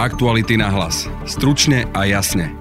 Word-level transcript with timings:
Aktuality 0.00 0.56
na 0.56 0.72
hlas. 0.72 1.12
Stručne 1.28 1.84
a 1.92 2.08
jasne. 2.08 2.56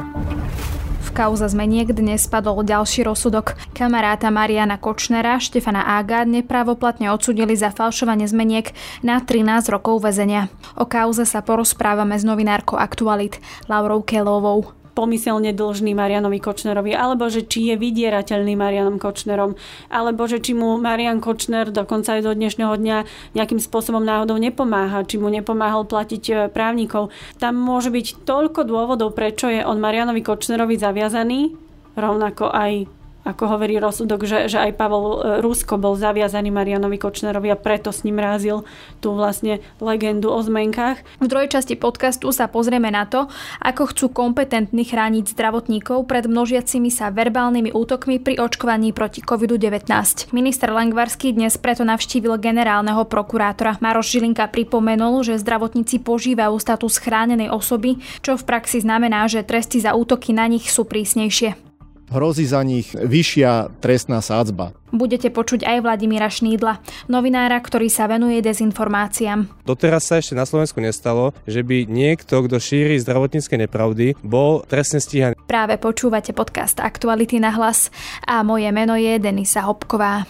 V 1.07 1.09
kauze 1.15 1.47
zmeniek 1.47 1.87
dnes 1.87 2.27
spadol 2.27 2.67
ďalší 2.67 3.07
rozsudok. 3.07 3.55
Kamaráta 3.71 4.27
Mariana 4.27 4.75
Kočnera, 4.75 5.39
Štefana 5.39 5.87
Ága 5.87 6.27
nepravoplatne 6.27 7.07
odsudili 7.15 7.55
za 7.55 7.71
falšovanie 7.71 8.27
zmeniek 8.27 8.75
na 9.07 9.23
13 9.23 9.71
rokov 9.71 10.03
väzenia. 10.03 10.51
O 10.75 10.83
kauze 10.83 11.23
sa 11.23 11.39
porozprávame 11.39 12.19
s 12.19 12.27
novinárkou 12.27 12.75
Aktualit 12.75 13.39
Laurou 13.71 14.03
Kelovou 14.03 14.75
pomyselne 14.93 15.55
dlžný 15.55 15.95
Marianovi 15.95 16.37
Kočnerovi, 16.43 16.93
alebo 16.93 17.31
že 17.31 17.45
či 17.47 17.73
je 17.73 17.75
vydierateľný 17.79 18.53
Marianom 18.53 19.01
Kočnerom, 19.01 19.55
alebo 19.87 20.27
že 20.27 20.43
či 20.43 20.53
mu 20.53 20.75
Marian 20.77 21.23
Kočner 21.23 21.71
dokonca 21.71 22.19
aj 22.19 22.25
do 22.27 22.31
dnešného 22.35 22.75
dňa 22.75 22.97
nejakým 23.33 23.61
spôsobom 23.61 24.03
náhodou 24.03 24.35
nepomáha, 24.35 25.07
či 25.07 25.17
mu 25.17 25.31
nepomáhal 25.31 25.87
platiť 25.87 26.23
e, 26.29 26.33
právnikov. 26.51 27.09
Tam 27.39 27.55
môže 27.55 27.89
byť 27.89 28.27
toľko 28.27 28.67
dôvodov, 28.67 29.15
prečo 29.15 29.47
je 29.47 29.63
on 29.63 29.79
Marianovi 29.79 30.21
Kočnerovi 30.21 30.75
zaviazaný, 30.75 31.55
rovnako 31.95 32.51
aj 32.51 32.98
ako 33.27 33.43
hovorí 33.55 33.75
rozsudok, 33.77 34.23
že, 34.23 34.39
že 34.47 34.57
aj 34.57 34.79
Pavel 34.79 35.05
e, 35.05 35.17
Rusko 35.43 35.75
bol 35.75 35.99
zaviazaný 35.99 36.49
Marianovi 36.49 36.95
Kočnerovi 36.95 37.51
a 37.51 37.59
preto 37.59 37.91
s 37.91 38.07
ním 38.07 38.17
rázil 38.17 38.63
tú 39.03 39.13
vlastne 39.13 39.59
legendu 39.83 40.31
o 40.31 40.39
zmenkách. 40.39 41.03
V 41.19 41.27
druhej 41.27 41.51
časti 41.51 41.75
podcastu 41.75 42.31
sa 42.31 42.47
pozrieme 42.47 42.87
na 42.89 43.03
to, 43.05 43.27
ako 43.59 43.91
chcú 43.91 44.05
kompetentní 44.09 44.87
chrániť 44.87 45.35
zdravotníkov 45.35 46.07
pred 46.07 46.25
množiacimi 46.25 46.87
sa 46.87 47.11
verbálnymi 47.11 47.75
útokmi 47.75 48.23
pri 48.23 48.39
očkovaní 48.39 48.95
proti 48.95 49.19
COVID-19. 49.21 49.91
Minister 50.31 50.71
Langvarský 50.71 51.35
dnes 51.35 51.59
preto 51.59 51.83
navštívil 51.83 52.39
generálneho 52.39 53.03
prokurátora. 53.05 53.77
Maroš 53.83 54.15
Žilinka 54.15 54.47
pripomenul, 54.49 55.21
že 55.27 55.37
zdravotníci 55.37 56.01
požívajú 56.01 56.55
status 56.57 56.97
chránenej 56.97 57.51
osoby, 57.51 57.99
čo 58.23 58.39
v 58.39 58.47
praxi 58.47 58.81
znamená, 58.81 59.27
že 59.27 59.45
tresty 59.45 59.83
za 59.83 59.93
útoky 59.93 60.31
na 60.31 60.47
nich 60.47 60.71
sú 60.71 60.87
prísnejšie 60.87 61.68
hrozí 62.09 62.45
za 62.45 62.61
nich 62.65 62.91
vyššia 62.93 63.81
trestná 63.81 64.19
sádzba. 64.21 64.73
Budete 64.89 65.29
počuť 65.29 65.69
aj 65.69 65.77
Vladimíra 65.85 66.33
Šnídla, 66.33 66.81
novinára, 67.05 67.61
ktorý 67.61 67.93
sa 67.93 68.09
venuje 68.09 68.41
dezinformáciám. 68.41 69.45
Doteraz 69.61 70.09
sa 70.09 70.17
ešte 70.17 70.33
na 70.33 70.49
Slovensku 70.49 70.81
nestalo, 70.81 71.37
že 71.45 71.61
by 71.61 71.85
niekto, 71.85 72.41
kto 72.45 72.57
šíri 72.57 72.97
zdravotnícke 72.97 73.53
nepravdy, 73.53 74.17
bol 74.25 74.65
trestne 74.65 74.97
stíhaný. 74.97 75.37
Práve 75.45 75.77
počúvate 75.77 76.33
podcast 76.33 76.81
Aktuality 76.81 77.37
na 77.37 77.53
hlas 77.53 77.93
a 78.25 78.41
moje 78.41 78.69
meno 78.73 78.97
je 78.97 79.21
Denisa 79.21 79.61
Hopková. 79.65 80.25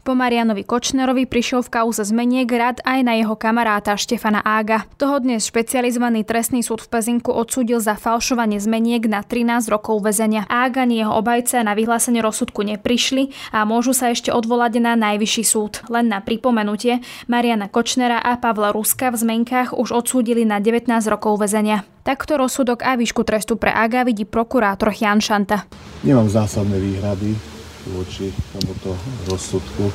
Po 0.00 0.16
Marianovi 0.16 0.64
Kočnerovi 0.64 1.28
prišiel 1.28 1.60
v 1.60 1.76
kauze 1.76 2.00
zmeniek 2.08 2.48
rad 2.48 2.80
aj 2.88 3.04
na 3.04 3.20
jeho 3.20 3.36
kamaráta 3.36 4.00
Štefana 4.00 4.40
Ága. 4.40 4.88
Toho 4.96 5.20
dnes 5.20 5.44
špecializovaný 5.44 6.24
trestný 6.24 6.64
súd 6.64 6.80
v 6.80 6.88
Pezinku 6.88 7.28
odsúdil 7.36 7.84
za 7.84 8.00
falšovanie 8.00 8.56
zmeniek 8.64 9.04
na 9.04 9.20
13 9.20 9.68
rokov 9.68 10.00
väzenia. 10.00 10.48
Ága 10.48 10.88
ani 10.88 11.04
jeho 11.04 11.12
obajce 11.12 11.60
na 11.60 11.76
vyhlásenie 11.76 12.24
rozsudku 12.24 12.64
neprišli 12.64 13.28
a 13.52 13.68
môžu 13.68 13.92
sa 13.92 14.08
ešte 14.08 14.32
odvolať 14.32 14.80
na 14.80 14.96
najvyšší 14.96 15.44
súd. 15.44 15.84
Len 15.92 16.08
na 16.08 16.24
pripomenutie, 16.24 17.04
Mariana 17.28 17.68
Kočnera 17.68 18.24
a 18.24 18.40
Pavla 18.40 18.72
Ruska 18.72 19.12
v 19.12 19.20
zmenkách 19.20 19.76
už 19.76 19.92
odsúdili 19.92 20.48
na 20.48 20.64
19 20.64 20.88
rokov 21.12 21.44
väzenia. 21.44 21.84
Takto 22.08 22.40
rozsudok 22.40 22.88
a 22.88 22.96
výšku 22.96 23.20
trestu 23.28 23.60
pre 23.60 23.68
Ága 23.68 24.08
vidí 24.08 24.24
prokurátor 24.24 24.96
Jan 24.96 25.20
Šanta. 25.20 25.68
Nemám 26.00 26.32
zásadné 26.32 26.80
výhrady 26.80 27.59
voči 27.88 28.32
tomuto 28.52 28.96
rozsudku, 29.30 29.92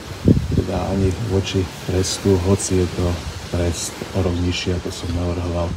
teda 0.58 0.78
ani 0.89 1.14
voči 1.30 1.61
trestu, 1.86 2.38
hoci 2.50 2.81
je 2.81 2.88
to 2.97 3.08
trest 3.53 3.94
o 4.17 4.25
rok 4.25 4.36
ako 4.81 4.89
som 4.89 5.09
navrhoval. 5.14 5.67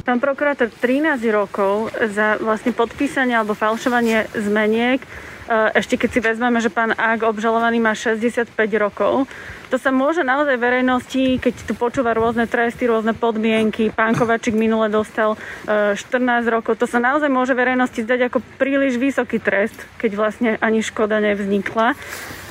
Pán 0.00 0.18
prokurátor, 0.18 0.72
13 0.72 1.22
rokov 1.30 1.92
za 2.10 2.40
vlastne 2.40 2.74
podpísanie 2.74 3.36
alebo 3.36 3.54
falšovanie 3.54 4.26
zmeniek 4.34 5.04
ešte 5.50 5.98
keď 5.98 6.10
si 6.14 6.20
vezmeme, 6.22 6.62
že 6.62 6.70
pán 6.70 6.94
Ák 6.94 7.26
obžalovaný 7.26 7.82
má 7.82 7.90
65 7.90 8.54
rokov, 8.78 9.26
to 9.70 9.78
sa 9.78 9.94
môže 9.94 10.26
naozaj 10.26 10.58
verejnosti, 10.58 11.38
keď 11.38 11.54
tu 11.66 11.74
počúva 11.78 12.10
rôzne 12.14 12.46
tresty, 12.50 12.90
rôzne 12.90 13.14
podmienky, 13.14 13.90
pán 13.90 14.18
Kovačík 14.18 14.54
minule 14.54 14.90
dostal 14.90 15.38
14 15.66 15.98
eh, 16.02 16.50
rokov, 16.50 16.78
to 16.78 16.86
sa 16.86 17.02
naozaj 17.02 17.30
môže 17.30 17.54
verejnosti 17.54 18.02
zdať 18.02 18.30
ako 18.30 18.38
príliš 18.58 18.98
vysoký 18.98 19.38
trest, 19.42 19.78
keď 19.98 20.10
vlastne 20.18 20.50
ani 20.58 20.82
škoda 20.82 21.22
nevznikla. 21.22 21.94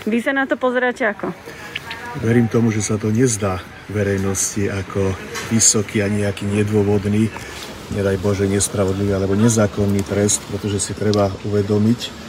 Vy 0.08 0.20
sa 0.24 0.32
na 0.32 0.48
to 0.48 0.56
pozeráte 0.56 1.04
ako? 1.04 1.36
Verím 2.24 2.48
tomu, 2.48 2.72
že 2.72 2.84
sa 2.84 2.96
to 2.96 3.12
nezdá 3.12 3.60
verejnosti 3.92 4.68
ako 4.68 5.12
vysoký 5.52 6.04
a 6.04 6.08
nejaký 6.08 6.48
nedôvodný, 6.48 7.28
nedaj 7.94 8.18
Bože, 8.20 8.48
nespravodlivý 8.48 9.12
alebo 9.12 9.36
nezákonný 9.36 10.08
trest, 10.08 10.40
pretože 10.48 10.80
si 10.80 10.96
treba 10.96 11.30
uvedomiť, 11.44 12.29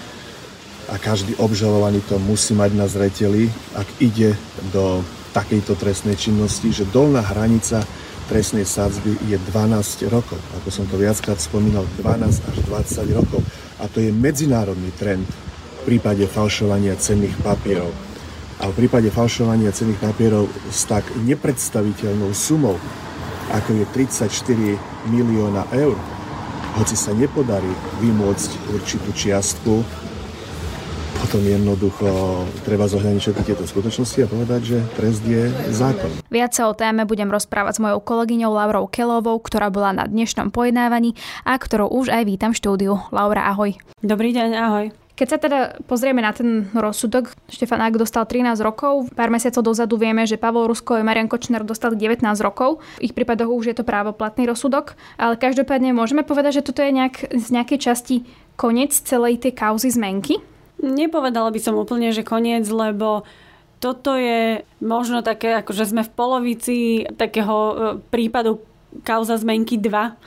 a 0.90 0.98
každý 0.98 1.38
obžalovaný 1.38 2.02
to 2.10 2.18
musí 2.18 2.50
mať 2.50 2.70
na 2.74 2.90
zreteli, 2.90 3.46
ak 3.78 3.86
ide 4.02 4.34
do 4.74 5.06
takejto 5.30 5.78
trestnej 5.78 6.18
činnosti, 6.18 6.74
že 6.74 6.82
dolná 6.90 7.22
hranica 7.22 7.86
trestnej 8.26 8.66
sadzby 8.66 9.14
je 9.30 9.38
12 9.38 10.10
rokov. 10.10 10.38
Ako 10.62 10.68
som 10.74 10.86
to 10.90 10.98
viackrát 10.98 11.38
spomínal, 11.38 11.86
12 12.02 12.42
až 12.42 12.56
20 12.66 13.18
rokov. 13.18 13.42
A 13.78 13.86
to 13.86 14.02
je 14.02 14.10
medzinárodný 14.10 14.90
trend 14.98 15.26
v 15.26 15.80
prípade 15.86 16.26
falšovania 16.26 16.98
cenných 16.98 17.34
papierov. 17.42 17.90
A 18.60 18.68
v 18.68 18.74
prípade 18.76 19.08
falšovania 19.14 19.70
cenných 19.70 20.02
papierov 20.02 20.50
s 20.68 20.84
tak 20.90 21.06
nepredstaviteľnou 21.22 22.34
sumou, 22.34 22.76
ako 23.50 23.70
je 23.78 23.84
34 23.94 25.10
milióna 25.10 25.66
eur, 25.74 25.98
hoci 26.78 26.94
sa 26.94 27.10
nepodarí 27.10 27.70
vymôcť 27.98 28.50
určitú 28.78 29.10
čiastku, 29.10 29.82
potom 31.30 31.46
jednoducho 31.46 32.42
treba 32.66 32.90
zohľadniť 32.90 33.22
všetky 33.22 33.42
tieto 33.46 33.62
skutočnosti 33.62 34.18
a 34.18 34.26
povedať, 34.26 34.60
že 34.66 34.78
trest 34.98 35.22
je 35.22 35.46
zákon. 35.70 36.10
Viac 36.26 36.58
sa 36.58 36.66
o 36.66 36.74
téme 36.74 37.06
budem 37.06 37.30
rozprávať 37.30 37.78
s 37.78 37.82
mojou 37.86 38.02
kolegyňou 38.02 38.50
Laurou 38.50 38.90
Kelovou, 38.90 39.38
ktorá 39.38 39.70
bola 39.70 39.94
na 39.94 40.10
dnešnom 40.10 40.50
pojednávaní 40.50 41.14
a 41.46 41.54
ktorou 41.54 41.86
už 41.86 42.10
aj 42.10 42.26
vítam 42.26 42.50
v 42.50 42.58
štúdiu. 42.58 42.98
Laura, 43.14 43.46
ahoj. 43.46 43.78
Dobrý 44.02 44.34
deň, 44.34 44.50
ahoj. 44.58 44.86
Keď 45.14 45.28
sa 45.30 45.38
teda 45.38 45.78
pozrieme 45.86 46.18
na 46.18 46.34
ten 46.34 46.66
rozsudok, 46.74 47.30
Štefan 47.46 47.78
Ak 47.78 47.94
dostal 47.94 48.26
13 48.26 48.58
rokov, 48.66 49.06
pár 49.14 49.30
mesiacov 49.30 49.70
dozadu 49.70 50.02
vieme, 50.02 50.26
že 50.26 50.34
Pavol 50.34 50.66
Rusko 50.66 50.98
a 50.98 51.06
Marian 51.06 51.30
Kočner 51.30 51.62
dostali 51.62 51.94
19 51.94 52.26
rokov. 52.42 52.82
V 52.98 53.06
ich 53.06 53.14
prípadoch 53.14 53.54
už 53.54 53.70
je 53.70 53.76
to 53.78 53.86
právoplatný 53.86 54.50
rozsudok, 54.50 54.98
ale 55.14 55.38
každopádne 55.38 55.94
môžeme 55.94 56.26
povedať, 56.26 56.58
že 56.58 56.66
toto 56.66 56.82
je 56.82 56.90
nejak, 56.90 57.38
z 57.38 57.48
nejakej 57.54 57.78
časti 57.78 58.16
koniec 58.58 58.98
celej 58.98 59.38
tej 59.46 59.54
kauzy 59.54 59.94
zmenky? 59.94 60.42
Nepovedala 60.80 61.52
by 61.52 61.60
som 61.60 61.76
úplne, 61.76 62.10
že 62.10 62.24
koniec, 62.24 62.64
lebo 62.68 63.28
toto 63.80 64.16
je 64.16 64.64
možno 64.84 65.24
také, 65.24 65.56
ako 65.56 65.72
že 65.72 65.88
sme 65.88 66.04
v 66.04 66.12
polovici 66.12 66.76
takého 67.16 67.56
e, 67.56 67.74
prípadu 68.12 68.60
kauza 69.04 69.40
zmenky 69.40 69.80
2 69.80 70.20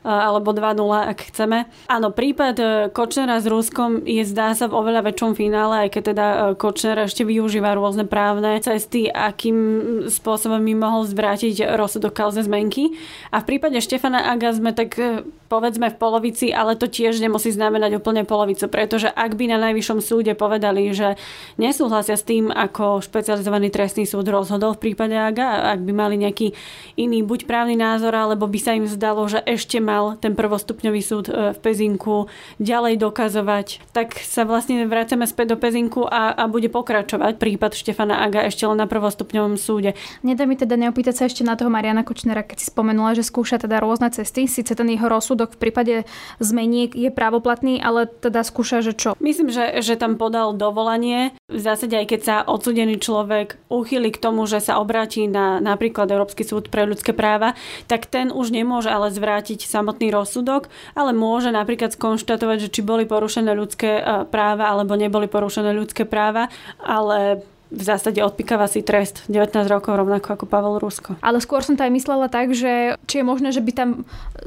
alebo 0.00 0.56
2-0, 0.56 0.80
ak 1.12 1.28
chceme. 1.28 1.68
Áno, 1.84 2.08
prípad 2.08 2.56
e, 2.56 2.64
Kočnera 2.88 3.36
s 3.36 3.44
Ruskom 3.44 4.00
je 4.08 4.24
zdá 4.24 4.56
sa 4.56 4.64
v 4.64 4.76
oveľa 4.80 5.12
väčšom 5.12 5.36
finále, 5.36 5.86
aj 5.86 5.88
keď 5.92 6.02
teda 6.16 6.26
e, 6.26 6.36
Kočner 6.56 6.96
ešte 7.04 7.20
využíva 7.28 7.76
rôzne 7.76 8.08
právne 8.08 8.56
cesty, 8.64 9.12
akým 9.12 9.56
spôsobom 10.08 10.56
by 10.56 10.72
mohol 10.72 11.04
zvrátiť 11.04 11.76
rozsudok 11.76 12.16
kauze 12.16 12.40
zmenky. 12.40 12.96
A 13.28 13.44
v 13.44 13.48
prípade 13.52 13.76
Štefana 13.84 14.32
Aga 14.32 14.56
sme 14.56 14.72
tak 14.72 14.96
e, 14.96 15.28
povedzme 15.50 15.90
v 15.90 15.98
polovici, 15.98 16.54
ale 16.54 16.78
to 16.78 16.86
tiež 16.86 17.18
nemusí 17.18 17.50
znamenať 17.50 17.98
úplne 17.98 18.22
polovicu, 18.22 18.70
pretože 18.70 19.10
ak 19.10 19.34
by 19.34 19.50
na 19.50 19.58
najvyššom 19.58 19.98
súde 19.98 20.38
povedali, 20.38 20.94
že 20.94 21.18
nesúhlasia 21.58 22.14
s 22.14 22.22
tým, 22.22 22.54
ako 22.54 23.02
špecializovaný 23.02 23.74
trestný 23.74 24.06
súd 24.06 24.30
rozhodol 24.30 24.78
v 24.78 24.88
prípade 24.88 25.18
Aga, 25.18 25.74
ak 25.74 25.82
by 25.82 25.92
mali 25.92 26.22
nejaký 26.22 26.54
iný 26.94 27.26
buď 27.26 27.50
právny 27.50 27.74
názor, 27.74 28.14
alebo 28.14 28.46
by 28.46 28.58
sa 28.62 28.78
im 28.78 28.86
zdalo, 28.86 29.26
že 29.26 29.42
ešte 29.42 29.82
mal 29.82 30.14
ten 30.22 30.38
prvostupňový 30.38 31.02
súd 31.02 31.26
e, 31.26 31.50
v 31.50 31.58
Pezinku 31.58 32.30
ďalej 32.62 33.02
dokazovať, 33.02 33.90
tak 33.90 34.14
sa 34.22 34.46
vlastne 34.46 34.86
vrátime 34.86 35.26
späť 35.26 35.52
do 35.52 35.56
Pezinku 35.58 36.06
a, 36.06 36.30
a 36.30 36.46
bude 36.46 36.70
pokračovať 36.70 37.42
prípad 37.42 37.74
Štefana 37.74 38.22
Aga 38.22 38.46
ešte 38.46 38.70
len 38.70 38.78
na 38.78 38.86
prvostupňovom 38.86 39.58
súde. 39.58 39.98
Nedá 40.22 40.46
mi 40.46 40.54
teda 40.54 40.78
neopýtať 40.78 41.14
sa 41.18 41.24
ešte 41.26 41.42
na 41.42 41.58
toho 41.58 41.74
Mariana 41.74 42.06
Kočnera, 42.06 42.46
keď 42.46 42.62
si 42.62 42.66
spomenula, 42.70 43.18
že 43.18 43.26
skúša 43.26 43.58
teda 43.58 43.82
rôzne 43.82 44.14
cesty. 44.14 44.46
Sice 44.46 44.78
ten 44.78 44.86
jeho 44.86 45.10
rozsudok 45.40 45.56
v 45.56 45.62
prípade 45.64 45.94
zmeniek 46.36 46.92
je 46.92 47.08
právoplatný, 47.08 47.80
ale 47.80 48.04
teda 48.04 48.44
skúša, 48.44 48.84
že 48.84 48.92
čo? 48.92 49.16
Myslím, 49.16 49.48
že, 49.48 49.80
že 49.80 49.96
tam 49.96 50.20
podal 50.20 50.52
dovolanie. 50.52 51.32
V 51.48 51.60
zásade 51.60 51.96
aj 51.96 52.06
keď 52.12 52.20
sa 52.20 52.36
odsudený 52.44 53.00
človek 53.00 53.56
uchýli 53.72 54.12
k 54.12 54.20
tomu, 54.20 54.44
že 54.44 54.60
sa 54.60 54.76
obráti 54.76 55.24
na 55.24 55.56
napríklad 55.64 56.12
Európsky 56.12 56.44
súd 56.44 56.68
pre 56.68 56.84
ľudské 56.84 57.16
práva, 57.16 57.56
tak 57.88 58.04
ten 58.04 58.28
už 58.28 58.52
nemôže 58.52 58.92
ale 58.92 59.08
zvrátiť 59.08 59.64
sa 59.64 59.80
samotný 59.80 60.12
rozsudok, 60.12 60.68
ale 60.92 61.16
môže 61.16 61.48
napríklad 61.48 61.96
skonštatovať, 61.96 62.68
že 62.68 62.72
či 62.76 62.80
boli 62.84 63.08
porušené 63.08 63.56
ľudské 63.56 63.96
e, 63.96 64.02
práva 64.28 64.68
alebo 64.68 64.92
neboli 64.92 65.24
porušené 65.24 65.72
ľudské 65.72 66.04
práva, 66.04 66.52
ale 66.76 67.40
v 67.70 67.82
zásade 67.86 68.18
odpikáva 68.18 68.66
si 68.66 68.82
trest 68.82 69.22
19 69.30 69.70
rokov 69.70 69.94
rovnako 69.94 70.34
ako 70.34 70.44
Pavel 70.50 70.82
Rusko. 70.82 71.14
Ale 71.22 71.38
skôr 71.38 71.62
som 71.62 71.78
to 71.78 71.86
aj 71.86 71.94
myslela 71.94 72.26
tak, 72.26 72.50
že 72.50 72.98
či 73.06 73.22
je 73.22 73.24
možné, 73.24 73.54
že 73.54 73.62
by 73.62 73.72
tam 73.72 73.88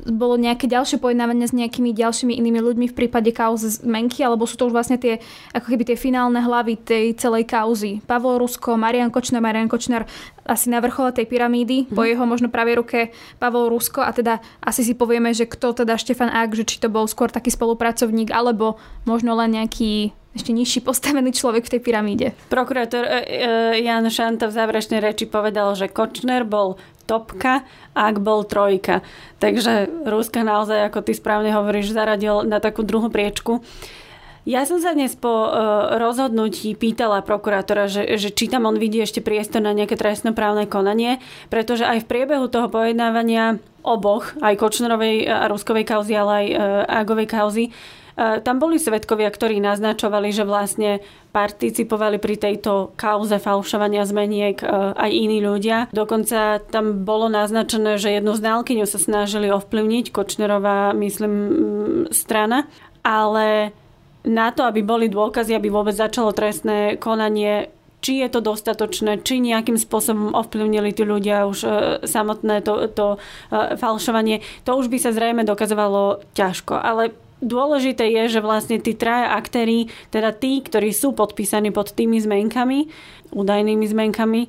bolo 0.04 0.36
nejaké 0.36 0.68
ďalšie 0.68 1.00
pojednávanie 1.00 1.48
s 1.48 1.56
nejakými 1.56 1.96
ďalšími 1.96 2.36
inými 2.36 2.60
ľuďmi 2.60 2.86
v 2.92 2.98
prípade 2.98 3.32
kauzy 3.32 3.80
zmenky, 3.80 4.28
alebo 4.28 4.44
sú 4.44 4.60
to 4.60 4.68
už 4.68 4.76
vlastne 4.76 5.00
tie, 5.00 5.24
ako 5.56 5.72
keby 5.72 5.84
tie 5.88 5.98
finálne 5.98 6.44
hlavy 6.44 6.76
tej 6.84 7.16
celej 7.16 7.48
kauzy. 7.48 8.04
Pavel 8.04 8.44
Rusko, 8.44 8.76
Marian 8.76 9.08
Kočner, 9.08 9.40
Marian 9.40 9.72
Kočner 9.72 10.04
asi 10.44 10.68
na 10.68 10.84
vrchole 10.84 11.16
tej 11.16 11.24
pyramídy, 11.24 11.88
mm. 11.88 11.96
po 11.96 12.04
jeho 12.04 12.28
možno 12.28 12.52
pravej 12.52 12.84
ruke 12.84 13.00
Pavel 13.40 13.72
Rusko 13.72 14.04
a 14.04 14.12
teda 14.12 14.44
asi 14.60 14.84
si 14.84 14.92
povieme, 14.92 15.32
že 15.32 15.48
kto 15.48 15.72
teda 15.72 15.96
Štefan 15.96 16.28
Ak, 16.28 16.52
že 16.52 16.68
či 16.68 16.84
to 16.84 16.92
bol 16.92 17.08
skôr 17.08 17.32
taký 17.32 17.48
spolupracovník, 17.56 18.36
alebo 18.36 18.76
možno 19.08 19.32
len 19.40 19.56
nejaký 19.56 20.12
ešte 20.34 20.50
nižší 20.50 20.82
postavený 20.82 21.30
človek 21.34 21.70
v 21.70 21.72
tej 21.78 21.82
pyramíde. 21.82 22.28
Prokurátor 22.50 23.06
e, 23.06 23.10
e, 23.10 23.18
Jan 23.86 24.10
Šanta 24.10 24.50
v 24.50 24.58
záverečnej 24.58 25.00
reči 25.00 25.30
povedal, 25.30 25.78
že 25.78 25.86
Kočner 25.86 26.42
bol 26.42 26.82
topka, 27.06 27.62
ak 27.94 28.18
bol 28.18 28.42
trojka. 28.42 29.06
Takže 29.38 30.06
Ruska 30.10 30.42
naozaj, 30.42 30.90
ako 30.90 31.06
ty 31.06 31.14
správne 31.14 31.54
hovoríš, 31.54 31.94
zaradil 31.94 32.48
na 32.48 32.58
takú 32.58 32.82
druhú 32.82 33.14
priečku. 33.14 33.62
Ja 34.44 34.68
som 34.68 34.84
sa 34.84 34.92
dnes 34.92 35.16
po 35.16 35.32
uh, 35.32 35.96
rozhodnutí 36.04 36.76
pýtala 36.76 37.24
prokurátora, 37.24 37.88
že, 37.88 38.20
že 38.20 38.28
či 38.28 38.52
tam 38.52 38.68
on 38.68 38.76
vidí 38.76 39.00
ešte 39.00 39.24
priestor 39.24 39.64
na 39.64 39.72
nejaké 39.72 39.96
trestnoprávne 39.96 40.68
konanie, 40.68 41.24
pretože 41.48 41.88
aj 41.88 42.04
v 42.04 42.10
priebehu 42.12 42.52
toho 42.52 42.68
pojednávania 42.68 43.64
oboch, 43.88 44.36
aj 44.44 44.60
Kočnerovej 44.60 45.32
a 45.32 45.48
Ruskovej 45.48 45.88
kauzy, 45.88 46.14
ale 46.20 46.32
aj 46.36 46.48
uh, 46.52 46.60
Agovej 46.92 47.28
kauzy, 47.32 47.66
E, 47.72 48.03
tam 48.16 48.62
boli 48.62 48.78
svetkovia, 48.78 49.34
ktorí 49.34 49.58
naznačovali, 49.58 50.30
že 50.30 50.46
vlastne 50.46 51.02
participovali 51.34 52.22
pri 52.22 52.38
tejto 52.38 52.94
kauze 52.94 53.42
falšovania 53.42 54.06
zmeniek 54.06 54.62
e, 54.62 54.68
aj 54.94 55.10
iní 55.10 55.42
ľudia. 55.42 55.90
Dokonca 55.90 56.62
tam 56.62 57.02
bolo 57.02 57.26
naznačené, 57.26 57.98
že 57.98 58.14
jednu 58.14 58.38
znalkyňu 58.38 58.86
sa 58.86 59.02
snažili 59.02 59.50
ovplyvniť, 59.50 60.14
Kočnerová, 60.14 60.94
myslím, 60.94 61.34
strana, 62.14 62.70
ale 63.02 63.74
na 64.24 64.54
to, 64.54 64.64
aby 64.64 64.86
boli 64.86 65.10
dôkazy, 65.10 65.58
aby 65.58 65.74
vôbec 65.74 65.98
začalo 65.98 66.32
trestné 66.32 67.02
konanie, 67.02 67.74
či 68.04 68.20
je 68.20 68.30
to 68.30 68.44
dostatočné, 68.44 69.24
či 69.24 69.40
nejakým 69.40 69.80
spôsobom 69.80 70.36
ovplyvnili 70.36 70.92
tí 70.92 71.08
ľudia 71.08 71.48
už 71.48 71.60
e, 71.64 71.70
samotné 72.04 72.60
to, 72.62 72.92
to 72.92 73.08
e, 73.16 73.80
falšovanie, 73.80 74.44
to 74.68 74.76
už 74.76 74.92
by 74.92 75.00
sa 75.00 75.16
zrejme 75.16 75.48
dokazovalo 75.48 76.20
ťažko. 76.36 76.76
Ale 76.76 77.16
dôležité 77.44 78.08
je, 78.10 78.40
že 78.40 78.40
vlastne 78.42 78.80
tí 78.80 78.96
traja 78.96 79.36
aktéry, 79.36 79.92
teda 80.10 80.32
tí, 80.32 80.64
ktorí 80.64 80.96
sú 80.96 81.14
podpísaní 81.14 81.70
pod 81.70 81.92
tými 81.92 82.18
zmenkami, 82.24 82.88
údajnými 83.36 83.86
zmenkami, 83.86 84.42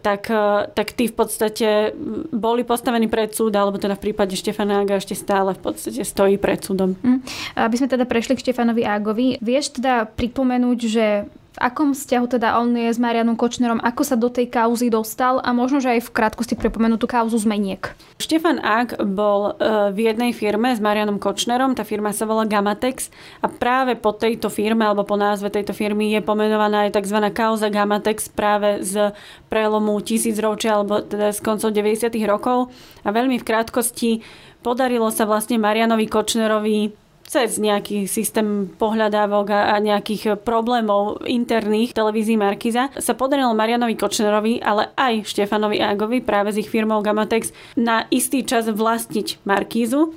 tak, 0.00 0.32
tak 0.72 0.96
tí 0.96 1.12
v 1.12 1.14
podstate 1.14 1.92
boli 2.32 2.64
postavení 2.64 3.04
pred 3.04 3.36
súd, 3.36 3.52
alebo 3.52 3.76
teda 3.76 4.00
v 4.00 4.10
prípade 4.10 4.32
Štefana 4.32 4.80
Ága 4.80 4.96
ešte 4.96 5.12
stále 5.12 5.52
v 5.52 5.60
podstate 5.60 6.00
stojí 6.00 6.40
pred 6.40 6.64
súdom. 6.64 6.96
Mm. 7.04 7.20
Aby 7.52 7.76
sme 7.76 7.92
teda 7.92 8.08
prešli 8.08 8.32
k 8.32 8.42
Štefanovi 8.48 8.80
Ágovi, 8.88 9.36
vieš 9.44 9.76
teda 9.76 10.08
pripomenúť, 10.08 10.78
že 10.88 11.28
v 11.54 11.58
akom 11.62 11.94
vzťahu 11.94 12.26
teda 12.34 12.58
on 12.58 12.74
je 12.74 12.90
s 12.90 12.98
Marianom 12.98 13.38
Kočnerom, 13.38 13.78
ako 13.78 14.02
sa 14.02 14.18
do 14.18 14.26
tej 14.26 14.50
kauzy 14.50 14.90
dostal 14.90 15.38
a 15.38 15.54
možno, 15.54 15.78
že 15.78 15.94
aj 15.94 16.10
v 16.10 16.14
krátkosti 16.14 16.58
pripomenú 16.58 16.98
tú 16.98 17.06
kauzu 17.06 17.38
zmeniek. 17.38 17.94
Štefan 18.18 18.58
Ak 18.58 18.98
bol 18.98 19.54
e, 19.54 19.94
v 19.94 20.10
jednej 20.10 20.34
firme 20.34 20.74
s 20.74 20.82
Marianom 20.82 21.22
Kočnerom, 21.22 21.78
tá 21.78 21.86
firma 21.86 22.10
sa 22.10 22.26
volá 22.26 22.42
Gamatex 22.42 23.06
a 23.38 23.46
práve 23.46 23.94
po 23.94 24.10
tejto 24.10 24.50
firme 24.50 24.82
alebo 24.82 25.06
po 25.06 25.14
názve 25.14 25.46
tejto 25.46 25.70
firmy 25.70 26.10
je 26.18 26.26
pomenovaná 26.26 26.90
aj 26.90 26.98
tzv. 26.98 27.22
kauza 27.30 27.70
Gamatex 27.70 28.34
práve 28.34 28.82
z 28.82 29.14
prelomu 29.46 29.94
tisícročia 30.02 30.82
alebo 30.82 31.06
teda 31.06 31.30
z 31.30 31.38
koncov 31.38 31.70
90. 31.70 32.10
rokov 32.26 32.74
a 33.06 33.14
veľmi 33.14 33.38
v 33.38 33.46
krátkosti 33.46 34.10
podarilo 34.66 35.06
sa 35.14 35.22
vlastne 35.22 35.62
Marianovi 35.62 36.10
Kočnerovi 36.10 37.03
cez 37.24 37.56
nejaký 37.58 38.06
systém 38.06 38.70
pohľadávok 38.76 39.46
a, 39.50 39.80
nejakých 39.80 40.40
problémov 40.44 41.24
interných 41.24 41.96
televízií 41.96 42.38
Markiza 42.38 42.92
sa 42.94 43.12
podarilo 43.16 43.56
Marianovi 43.56 43.96
Kočnerovi, 43.98 44.60
ale 44.60 44.92
aj 44.94 45.26
Štefanovi 45.26 45.80
Ágovi 45.80 46.20
práve 46.22 46.54
z 46.54 46.62
ich 46.62 46.70
firmou 46.70 47.00
Gamatex 47.00 47.50
na 47.74 48.06
istý 48.12 48.44
čas 48.44 48.68
vlastniť 48.70 49.42
Markízu 49.48 50.12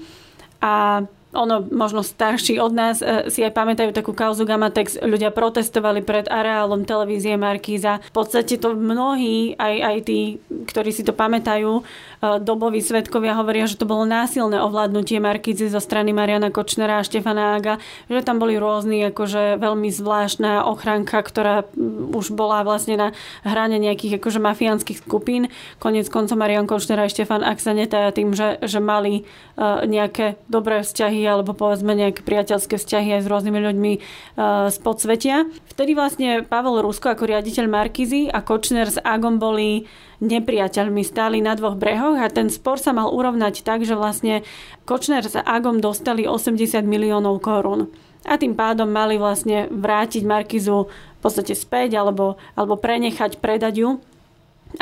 a 0.61 1.05
ono 1.35 1.63
možno 1.67 2.03
starší 2.03 2.59
od 2.63 2.71
nás 2.71 3.03
e, 3.03 3.27
si 3.27 3.43
aj 3.43 3.51
pamätajú 3.51 3.91
takú 3.91 4.15
kauzu 4.15 4.47
Gamatex. 4.47 4.99
Ľudia 5.03 5.35
protestovali 5.35 5.99
pred 5.99 6.27
areálom 6.31 6.87
televízie 6.87 7.35
Markíza. 7.35 7.99
V 7.99 8.13
podstate 8.15 8.55
to 8.55 8.75
mnohí, 8.77 9.55
aj, 9.59 9.75
aj 9.83 9.97
tí, 10.07 10.19
ktorí 10.47 10.89
si 10.95 11.03
to 11.03 11.11
pamätajú, 11.11 11.83
E, 12.17 12.41
doboví 12.41 12.81
svetkovia 12.81 13.37
hovoria, 13.37 13.69
že 13.69 13.77
to 13.77 13.85
bolo 13.85 14.01
násilné 14.01 14.57
ovládnutie 14.57 15.21
Markízy 15.21 15.69
zo 15.69 15.77
strany 15.77 16.17
Mariana 16.17 16.49
Kočnera 16.49 17.01
a 17.01 17.05
Štefana 17.05 17.57
Ága, 17.57 17.77
že 18.09 18.25
tam 18.25 18.41
boli 18.41 18.57
rôzni, 18.57 19.05
akože 19.13 19.61
veľmi 19.61 19.93
zvláštna 19.93 20.65
ochranka, 20.65 21.21
ktorá 21.21 21.69
už 22.13 22.33
bola 22.33 22.65
vlastne 22.65 22.97
na 22.97 23.07
hrane 23.45 23.77
nejakých 23.77 24.17
akože 24.17 24.41
mafiánskych 24.41 25.05
skupín. 25.05 25.53
Konec 25.77 26.09
koncov 26.09 26.41
Marian 26.41 26.65
Kočner 26.65 26.97
a 26.97 27.05
Štefan 27.05 27.45
Ak 27.45 27.61
sa 27.61 27.77
netája 27.77 28.09
tým, 28.09 28.33
že, 28.33 28.57
že 28.65 28.81
mali 28.81 29.29
uh, 29.55 29.85
nejaké 29.85 30.41
dobré 30.49 30.81
vzťahy 30.81 31.16
alebo 31.25 31.57
povedzme 31.57 31.95
nejaké 31.95 32.21
priateľské 32.21 32.77
vzťahy 32.77 33.17
aj 33.17 33.21
s 33.23 33.31
rôznymi 33.31 33.59
ľuďmi 33.63 33.93
uh, 33.97 34.67
z 34.69 34.77
podsvetia. 34.83 35.49
Vtedy 35.71 35.97
vlastne 35.97 36.43
Pavel 36.43 36.83
Rusko 36.83 37.15
ako 37.15 37.25
riaditeľ 37.25 37.65
Markizy 37.71 38.29
a 38.29 38.43
Kočner 38.43 38.91
s 38.91 39.01
Agom 39.01 39.41
boli 39.41 39.87
nepriateľmi 40.21 41.01
stáli 41.05 41.41
na 41.41 41.53
dvoch 41.53 41.77
brehoch 41.77 42.17
a 42.17 42.27
ten 42.29 42.49
spor 42.49 42.81
sa 42.81 42.93
mal 42.93 43.09
urovnať 43.13 43.61
tak, 43.61 43.85
že 43.85 43.97
vlastne 43.97 44.45
Kočner 44.85 45.25
s 45.25 45.37
Agom 45.39 45.81
dostali 45.81 46.27
80 46.27 46.83
miliónov 46.85 47.41
korún. 47.41 47.89
A 48.27 48.35
tým 48.35 48.57
pádom 48.59 48.91
mali 48.91 49.15
vlastne 49.15 49.71
vrátiť 49.71 50.27
Markizu 50.27 50.89
v 50.91 51.19
podstate 51.23 51.55
späť 51.55 51.95
alebo, 51.95 52.35
alebo 52.59 52.75
prenechať, 52.75 53.39
predať 53.39 53.73
ju. 53.79 53.89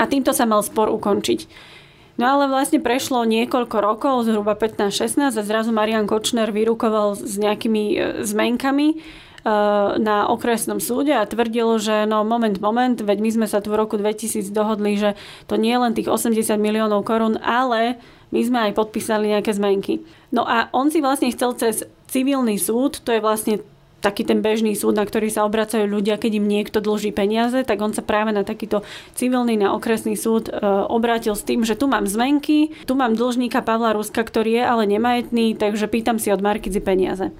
A 0.01 0.09
týmto 0.09 0.33
sa 0.33 0.49
mal 0.49 0.65
spor 0.65 0.89
ukončiť. 0.89 1.74
No 2.15 2.31
ale 2.31 2.47
vlastne 2.47 2.79
prešlo 2.79 3.27
niekoľko 3.27 3.77
rokov, 3.83 4.23
zhruba 4.23 4.55
15-16 4.55 5.35
a 5.35 5.43
zrazu 5.43 5.75
Marian 5.75 6.07
Kočner 6.07 6.47
vyrukoval 6.47 7.19
s 7.19 7.35
nejakými 7.35 7.83
e, 7.91 7.97
zmenkami 8.23 9.03
Eh, 9.45 9.89
na 10.01 10.25
okresnom 10.25 10.81
súde 10.81 11.13
a 11.13 11.21
tvrdil, 11.21 11.77
že 11.77 12.09
no 12.09 12.25
moment, 12.25 12.57
moment, 12.57 12.97
veď 12.97 13.21
my 13.21 13.29
sme 13.29 13.45
sa 13.45 13.61
tu 13.61 13.69
v 13.69 13.77
roku 13.77 13.93
2000 13.93 14.49
dohodli, 14.49 14.97
že 14.97 15.13
to 15.45 15.53
nie 15.53 15.69
je 15.69 15.81
len 15.85 15.93
tých 15.93 16.09
80 16.09 16.57
miliónov 16.57 17.05
korún, 17.05 17.37
ale 17.45 18.01
my 18.33 18.41
sme 18.41 18.59
aj 18.65 18.71
podpísali 18.73 19.29
nejaké 19.29 19.53
zmenky. 19.53 20.01
No 20.33 20.49
a 20.49 20.73
on 20.73 20.89
si 20.89 20.97
vlastne 20.97 21.29
chcel 21.29 21.53
cez 21.61 21.85
civilný 22.09 22.57
súd, 22.57 23.05
to 23.05 23.13
je 23.13 23.21
vlastne 23.21 23.61
taký 24.03 24.21
ten 24.21 24.45
bežný 24.45 24.77
súd, 24.77 24.95
na 24.95 25.05
ktorý 25.05 25.33
sa 25.33 25.49
obracajú 25.49 25.89
ľudia, 25.89 26.21
keď 26.21 26.37
im 26.37 26.45
niekto 26.45 26.77
dlží 26.77 27.09
peniaze, 27.09 27.57
tak 27.65 27.81
on 27.81 27.91
sa 27.95 28.05
práve 28.05 28.29
na 28.29 28.45
takýto 28.45 28.85
civilný, 29.17 29.57
na 29.57 29.73
okresný 29.73 30.13
súd 30.13 30.47
e, 30.47 30.53
obrátil 30.89 31.33
s 31.33 31.41
tým, 31.41 31.65
že 31.65 31.73
tu 31.73 31.89
mám 31.89 32.05
zmenky, 32.05 32.75
tu 32.85 32.93
mám 32.93 33.17
dlžníka 33.17 33.65
Pavla 33.65 33.97
Ruska, 33.97 34.21
ktorý 34.21 34.61
je 34.61 34.63
ale 34.63 34.83
nemajetný, 34.85 35.57
takže 35.57 35.89
pýtam 35.89 36.21
si 36.21 36.29
od 36.29 36.43
Markizy 36.43 36.79
peniaze. 36.85 37.33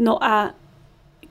No 0.00 0.16
a 0.16 0.56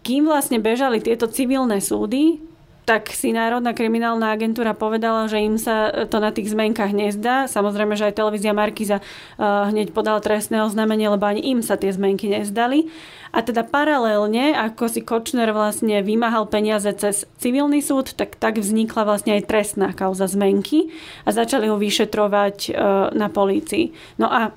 kým 0.06 0.30
vlastne 0.30 0.62
bežali 0.62 1.02
tieto 1.02 1.26
civilné 1.26 1.82
súdy, 1.82 2.38
tak 2.86 3.10
si 3.10 3.34
Národná 3.34 3.74
kriminálna 3.74 4.30
agentúra 4.30 4.78
povedala, 4.78 5.26
že 5.26 5.42
im 5.42 5.58
sa 5.58 6.06
to 6.06 6.22
na 6.22 6.30
tých 6.30 6.54
zmenkách 6.54 6.94
nezdá. 6.94 7.50
Samozrejme, 7.50 7.98
že 7.98 8.14
aj 8.14 8.22
televízia 8.22 8.54
Markiza 8.54 9.02
uh, 9.02 9.68
hneď 9.74 9.90
podala 9.90 10.22
trestné 10.22 10.62
oznámenie, 10.62 11.10
lebo 11.10 11.26
ani 11.26 11.42
im 11.42 11.66
sa 11.66 11.82
tie 11.82 11.90
zmenky 11.90 12.30
nezdali. 12.30 12.94
A 13.36 13.44
teda 13.44 13.68
paralelne, 13.68 14.56
ako 14.56 14.88
si 14.88 15.02
Kočner 15.04 15.52
vlastne 15.52 16.00
vymáhal 16.06 16.48
peniaze 16.48 16.88
cez 16.96 17.28
civilný 17.42 17.84
súd, 17.84 18.16
tak 18.16 18.40
tak 18.40 18.62
vznikla 18.62 19.04
vlastne 19.04 19.36
aj 19.36 19.50
trestná 19.50 19.92
kauza 19.92 20.30
zmenky 20.30 20.94
a 21.28 21.36
začali 21.36 21.68
ho 21.68 21.76
vyšetrovať 21.76 22.58
uh, 22.72 23.12
na 23.12 23.28
polícii. 23.34 23.92
No 24.22 24.30
a 24.30 24.56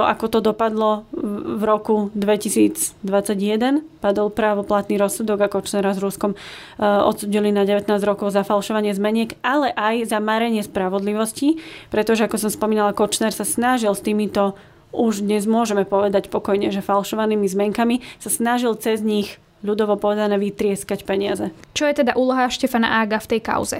to, 0.00 0.08
ako 0.08 0.26
to 0.32 0.40
dopadlo 0.40 1.04
v 1.12 1.60
roku 1.60 2.08
2021. 2.16 3.84
Padol 4.00 4.32
právoplatný 4.32 4.96
rozsudok 4.96 5.44
a 5.44 5.52
Kočnera 5.52 5.92
s 5.92 6.00
Ruskom 6.00 6.32
e, 6.32 6.36
odsudili 6.80 7.52
na 7.52 7.68
19 7.68 7.84
rokov 8.08 8.32
za 8.32 8.40
falšovanie 8.40 8.96
zmeniek, 8.96 9.36
ale 9.44 9.68
aj 9.76 10.08
za 10.08 10.16
marenie 10.24 10.64
spravodlivosti, 10.64 11.60
pretože, 11.92 12.24
ako 12.24 12.40
som 12.40 12.48
spomínala, 12.48 12.96
Kočner 12.96 13.28
sa 13.28 13.44
snažil 13.44 13.92
s 13.92 14.00
týmito 14.00 14.56
už 14.90 15.22
dnes 15.22 15.44
môžeme 15.46 15.84
povedať 15.84 16.32
pokojne, 16.32 16.72
že 16.74 16.82
falšovanými 16.82 17.46
zmenkami 17.46 18.02
sa 18.18 18.26
snažil 18.32 18.74
cez 18.74 19.04
nich 19.04 19.38
ľudovo 19.60 20.00
povedané 20.00 20.40
vytrieskať 20.40 21.04
peniaze. 21.04 21.52
Čo 21.76 21.86
je 21.86 22.02
teda 22.02 22.16
úloha 22.16 22.48
Štefana 22.48 23.04
Ága 23.04 23.20
v 23.20 23.36
tej 23.36 23.40
kauze? 23.44 23.78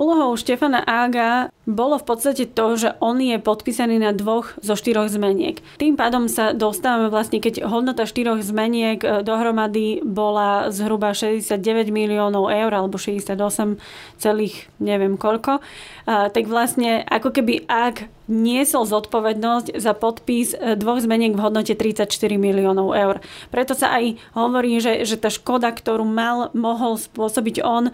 Úlohou 0.00 0.32
Štefana 0.32 0.80
Ága 0.88 1.52
bolo 1.72 1.96
v 1.96 2.06
podstate 2.06 2.44
to, 2.50 2.66
že 2.76 2.98
on 2.98 3.22
je 3.22 3.38
podpísaný 3.38 4.02
na 4.02 4.10
dvoch 4.10 4.58
zo 4.60 4.74
štyroch 4.74 5.08
zmeniek. 5.08 5.62
Tým 5.78 5.94
pádom 5.94 6.26
sa 6.26 6.52
dostávame 6.52 7.08
vlastne, 7.08 7.38
keď 7.38 7.64
hodnota 7.66 8.04
štyroch 8.04 8.42
zmeniek 8.42 8.98
e, 9.00 9.22
dohromady 9.22 10.02
bola 10.02 10.68
zhruba 10.74 11.14
69 11.14 11.88
miliónov 11.94 12.50
eur 12.50 12.72
alebo 12.74 12.98
68 12.98 13.78
celých 14.18 14.68
neviem 14.82 15.16
koľko, 15.16 15.60
tak 16.06 16.44
vlastne 16.50 17.04
ako 17.06 17.30
keby 17.30 17.68
ak 17.68 18.10
niesol 18.30 18.86
zodpovednosť 18.86 19.74
za 19.74 19.92
podpis 19.92 20.54
e, 20.54 20.78
dvoch 20.78 21.02
zmeniek 21.02 21.34
v 21.34 21.42
hodnote 21.42 21.74
34 21.74 22.06
miliónov 22.38 22.94
eur. 22.94 23.18
Preto 23.50 23.74
sa 23.74 23.98
aj 23.98 24.22
hovorí, 24.38 24.78
že, 24.78 25.02
že 25.02 25.18
tá 25.18 25.26
škoda, 25.34 25.74
ktorú 25.74 26.06
mal, 26.06 26.54
mohol 26.54 26.94
spôsobiť 26.94 27.56
on, 27.66 27.90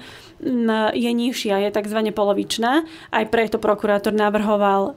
je 0.92 1.08
nižšia, 1.08 1.64
je 1.64 1.70
tzv. 1.72 1.98
polovičná. 2.12 2.84
Aj 3.08 3.24
preto 3.24 3.56
prokurátor 3.66 4.14
navrhoval 4.14 4.82
e, 4.86 4.92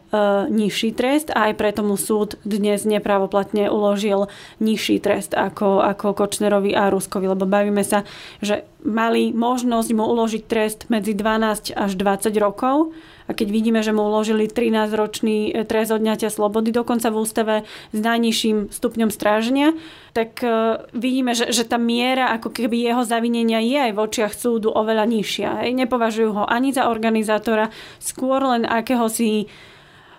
nižší 0.54 0.94
trest 0.94 1.34
a 1.34 1.50
aj 1.50 1.58
preto 1.58 1.82
mu 1.82 1.98
súd 1.98 2.38
dnes 2.46 2.86
nepravoplatne 2.86 3.66
uložil 3.74 4.30
nižší 4.62 5.02
trest 5.02 5.34
ako, 5.34 5.82
ako 5.82 6.14
Kočnerovi 6.14 6.78
a 6.78 6.94
Ruskovi, 6.94 7.26
lebo 7.26 7.50
bavíme 7.50 7.82
sa, 7.82 8.06
že 8.46 8.70
mali 8.84 9.36
možnosť 9.36 9.90
mu 9.92 10.08
uložiť 10.08 10.44
trest 10.48 10.80
medzi 10.88 11.12
12 11.12 11.76
až 11.76 11.92
20 12.00 12.32
rokov 12.40 12.96
a 13.30 13.32
keď 13.38 13.48
vidíme, 13.54 13.80
že 13.86 13.94
mu 13.94 14.10
uložili 14.10 14.50
13-ročný 14.50 15.54
e, 15.54 15.68
trest 15.68 15.94
odňatia 15.94 16.34
slobody, 16.34 16.74
dokonca 16.74 17.14
v 17.14 17.20
ústave 17.22 17.56
s 17.94 18.00
najnižším 18.00 18.74
stupňom 18.74 19.14
stráženia, 19.14 19.78
tak 20.18 20.42
e, 20.42 20.82
vidíme, 20.98 21.38
že, 21.38 21.54
že 21.54 21.68
tá 21.68 21.78
miera 21.78 22.34
ako 22.34 22.50
keby 22.50 22.82
jeho 22.82 23.04
zavinenia 23.06 23.62
je 23.62 23.78
aj 23.78 23.92
v 23.94 24.02
očiach 24.02 24.34
súdu 24.34 24.74
oveľa 24.74 25.06
nižšia. 25.06 25.62
Nepovažujú 25.70 26.42
ho 26.42 26.44
ani 26.50 26.74
za 26.74 26.90
organizátora, 26.90 27.70
skôr 28.02 28.42
len 28.42 28.66
akéhosi 28.66 29.46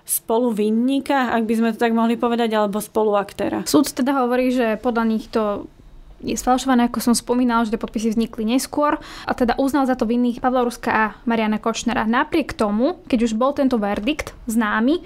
spoluvinníka, 0.07 1.35
ak 1.35 1.47
by 1.47 1.55
sme 1.55 1.69
to 1.75 1.83
tak 1.83 1.95
mohli 1.95 2.15
povedať, 2.15 2.51
alebo 2.55 2.83
spoluaktéra. 2.83 3.67
Súd 3.67 3.91
teda 3.91 4.27
hovorí, 4.27 4.51
že 4.51 4.79
podľa 4.79 5.05
nich 5.07 5.27
to 5.31 5.71
je 6.21 6.37
sfalšované, 6.37 6.89
ako 6.89 7.01
som 7.01 7.15
spomínal, 7.17 7.65
že 7.65 7.73
tie 7.73 7.81
podpisy 7.81 8.13
vznikli 8.13 8.45
neskôr 8.45 9.01
a 9.25 9.33
teda 9.33 9.57
uznal 9.57 9.89
za 9.89 9.97
to 9.97 10.05
vinných 10.05 10.45
Pavla 10.45 10.65
Ruska 10.65 10.91
a 10.93 11.05
Mariana 11.25 11.57
Kočnera. 11.57 12.05
Napriek 12.05 12.53
tomu, 12.53 13.01
keď 13.09 13.29
už 13.29 13.33
bol 13.37 13.57
tento 13.57 13.81
verdikt 13.81 14.37
známy, 14.45 15.01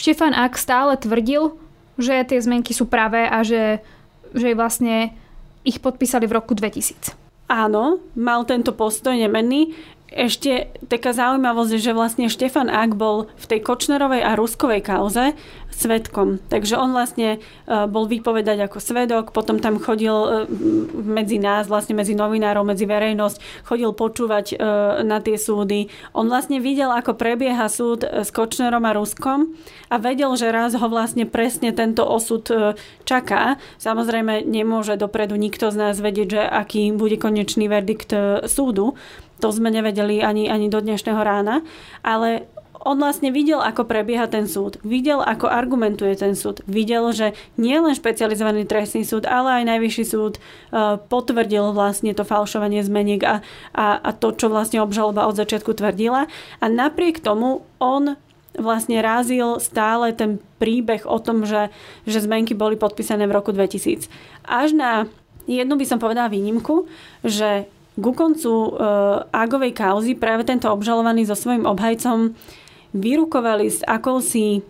Štefan 0.00 0.32
Ak 0.32 0.56
stále 0.56 0.96
tvrdil, 0.96 1.52
že 2.00 2.24
tie 2.24 2.40
zmenky 2.40 2.72
sú 2.72 2.88
pravé 2.88 3.28
a 3.28 3.44
že, 3.44 3.84
že 4.32 4.56
vlastne 4.56 5.12
ich 5.60 5.76
podpísali 5.76 6.24
v 6.24 6.40
roku 6.40 6.56
2000. 6.56 7.12
Áno, 7.50 8.00
mal 8.16 8.46
tento 8.48 8.72
postoj 8.72 9.12
nemenný. 9.12 9.76
Ešte 10.10 10.74
taká 10.90 11.14
zaujímavosť, 11.14 11.78
že 11.78 11.94
vlastne 11.94 12.26
Štefan 12.26 12.66
Ak 12.66 12.98
bol 12.98 13.30
v 13.38 13.44
tej 13.46 13.60
Kočnerovej 13.62 14.26
a 14.26 14.34
Ruskovej 14.34 14.82
kauze 14.82 15.38
svetkom. 15.80 16.42
Takže 16.50 16.76
on 16.76 16.92
vlastne 16.92 17.38
e, 17.38 17.86
bol 17.88 18.04
vypovedať 18.04 18.68
ako 18.68 18.78
svedok, 18.82 19.24
potom 19.32 19.62
tam 19.62 19.80
chodil 19.80 20.12
e, 20.12 20.28
medzi 20.98 21.40
nás, 21.40 21.70
vlastne 21.70 21.96
medzi 21.96 22.12
novinárov, 22.12 22.66
medzi 22.66 22.84
verejnosť, 22.84 23.64
chodil 23.64 23.90
počúvať 23.96 24.46
e, 24.52 24.56
na 25.06 25.22
tie 25.24 25.40
súdy. 25.40 25.88
On 26.12 26.28
vlastne 26.28 26.60
videl, 26.60 26.92
ako 26.92 27.16
prebieha 27.16 27.70
súd 27.72 28.04
s 28.04 28.28
Kočnerom 28.34 28.84
a 28.84 28.92
Ruskom 28.92 29.56
a 29.88 29.96
vedel, 29.96 30.34
že 30.36 30.52
raz 30.52 30.76
ho 30.76 30.86
vlastne 30.90 31.24
presne 31.24 31.72
tento 31.72 32.04
osud 32.04 32.44
čaká. 33.06 33.56
Samozrejme, 33.78 34.44
nemôže 34.44 34.98
dopredu 34.98 35.38
nikto 35.38 35.70
z 35.70 35.76
nás 35.78 35.96
vedieť, 35.96 36.28
že 36.28 36.42
aký 36.42 36.92
bude 36.92 37.16
konečný 37.16 37.70
verdikt 37.70 38.12
súdu. 38.50 38.98
To 39.40 39.48
sme 39.48 39.72
nevedeli 39.72 40.20
ani, 40.20 40.46
ani 40.52 40.68
do 40.68 40.80
dnešného 40.80 41.20
rána. 41.20 41.64
Ale 42.04 42.48
on 42.80 42.96
vlastne 42.96 43.28
videl, 43.28 43.60
ako 43.60 43.84
prebieha 43.84 44.24
ten 44.24 44.48
súd. 44.48 44.80
Videl, 44.80 45.20
ako 45.20 45.52
argumentuje 45.52 46.16
ten 46.16 46.32
súd. 46.32 46.64
Videl, 46.64 47.12
že 47.12 47.36
nie 47.60 47.76
len 47.76 47.92
špecializovaný 47.92 48.64
trestný 48.64 49.04
súd, 49.04 49.28
ale 49.28 49.60
aj 49.60 49.64
najvyšší 49.68 50.04
súd 50.08 50.40
e, 50.40 50.40
potvrdil 50.96 51.76
vlastne 51.76 52.16
to 52.16 52.24
falšovanie 52.24 52.80
zmeniek 52.80 53.20
a, 53.20 53.44
a, 53.76 54.00
a 54.00 54.10
to, 54.16 54.32
čo 54.32 54.48
vlastne 54.48 54.80
obžaloba 54.80 55.28
od 55.28 55.36
začiatku 55.36 55.76
tvrdila. 55.76 56.24
A 56.60 56.64
napriek 56.72 57.20
tomu 57.20 57.68
on 57.76 58.16
vlastne 58.56 58.98
rázil 59.04 59.60
stále 59.60 60.16
ten 60.16 60.40
príbeh 60.56 61.04
o 61.04 61.20
tom, 61.20 61.44
že, 61.44 61.68
že 62.08 62.24
zmenky 62.24 62.56
boli 62.56 62.80
podpísané 62.80 63.28
v 63.28 63.36
roku 63.36 63.52
2000. 63.52 64.08
Až 64.48 64.72
na 64.72 65.04
jednu 65.44 65.76
by 65.76 65.84
som 65.84 66.00
povedala 66.00 66.32
výnimku, 66.32 66.88
že 67.22 67.68
ku 68.00 68.12
koncu 68.16 68.50
e, 68.50 68.70
Agovej 69.30 69.76
kauzy 69.76 70.16
práve 70.16 70.48
tento 70.48 70.66
obžalovaný 70.72 71.28
so 71.28 71.36
svojím 71.36 71.68
obhajcom 71.68 72.34
vyrukovali 72.96 73.70
s 73.70 73.84
akousi 73.86 74.64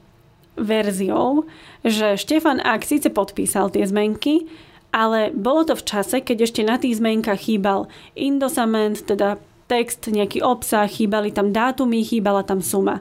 verziou, 0.60 1.49
že 1.80 2.20
Štefan 2.20 2.60
Ak 2.60 2.84
síce 2.84 3.08
podpísal 3.08 3.72
tie 3.72 3.87
zmenky, 3.87 4.44
ale 4.90 5.30
bolo 5.30 5.64
to 5.64 5.75
v 5.78 5.87
čase, 5.87 6.20
keď 6.20 6.50
ešte 6.50 6.62
na 6.66 6.76
tých 6.76 6.99
zmenkách 6.99 7.40
chýbal 7.40 7.87
indosament, 8.18 9.06
teda 9.06 9.38
text, 9.70 10.10
nejaký 10.10 10.42
obsah, 10.42 10.90
chýbali 10.90 11.30
tam 11.30 11.54
dátumy, 11.54 12.02
chýbala 12.02 12.42
tam 12.42 12.58
suma. 12.58 12.99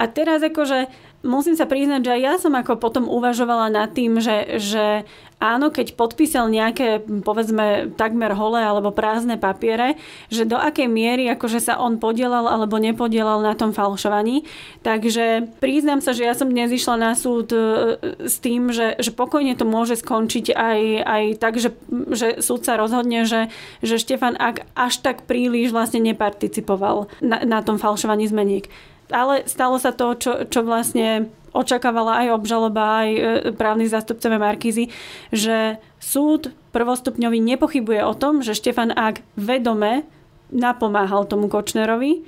A 0.00 0.08
teraz 0.10 0.42
akože 0.42 0.90
musím 1.20 1.52
sa 1.56 1.68
priznať, 1.68 2.00
že 2.04 2.14
aj 2.16 2.20
ja 2.20 2.34
som 2.40 2.52
ako 2.56 2.80
potom 2.80 3.04
uvažovala 3.04 3.68
nad 3.68 3.92
tým, 3.92 4.20
že, 4.24 4.56
že 4.56 5.04
áno, 5.40 5.72
keď 5.72 5.96
podpísal 5.96 6.48
nejaké, 6.48 7.04
povedzme, 7.24 7.92
takmer 7.96 8.32
holé 8.36 8.64
alebo 8.64 8.92
prázdne 8.92 9.40
papiere, 9.40 9.96
že 10.28 10.48
do 10.48 10.56
akej 10.56 10.88
miery 10.88 11.28
akože 11.32 11.60
sa 11.60 11.80
on 11.80 11.96
podielal 11.96 12.48
alebo 12.48 12.76
nepodielal 12.76 13.40
na 13.40 13.56
tom 13.56 13.72
falšovaní. 13.72 14.44
Takže 14.84 15.48
priznám 15.60 16.04
sa, 16.04 16.12
že 16.12 16.24
ja 16.24 16.36
som 16.36 16.48
dnes 16.48 16.72
išla 16.72 16.96
na 16.96 17.12
súd 17.16 17.52
e, 17.52 17.96
s 18.24 18.40
tým, 18.40 18.72
že, 18.72 18.96
že 19.00 19.12
pokojne 19.12 19.56
to 19.56 19.64
môže 19.68 20.00
skončiť 20.00 20.52
aj, 20.56 20.80
aj 21.04 21.22
tak, 21.40 21.60
že, 21.60 21.72
že 22.12 22.40
súd 22.44 22.64
sa 22.64 22.76
rozhodne, 22.80 23.24
že, 23.28 23.48
že 23.80 24.00
Štefan 24.00 24.36
ak 24.36 24.68
až 24.76 25.00
tak 25.04 25.24
príliš 25.24 25.72
vlastne 25.72 26.00
neparticipoval 26.04 27.08
na, 27.24 27.44
na 27.44 27.60
tom 27.64 27.80
falšovaní 27.80 28.28
zmeniek 28.28 28.68
ale 29.10 29.46
stalo 29.46 29.76
sa 29.76 29.94
to, 29.94 30.14
čo, 30.16 30.32
čo 30.46 30.60
vlastne 30.62 31.30
očakávala 31.50 32.22
aj 32.26 32.28
obžaloba, 32.34 33.02
aj 33.02 33.10
e, 33.10 33.20
právny 33.54 33.90
zástupcové 33.90 34.38
Markízy, 34.38 34.88
že 35.34 35.82
súd 35.98 36.54
prvostupňový 36.70 37.42
nepochybuje 37.42 38.00
o 38.06 38.14
tom, 38.14 38.40
že 38.40 38.54
Štefan 38.54 38.94
Ak 38.94 39.26
vedome 39.34 40.06
napomáhal 40.54 41.26
tomu 41.26 41.50
Kočnerovi, 41.50 42.12
e, 42.14 42.20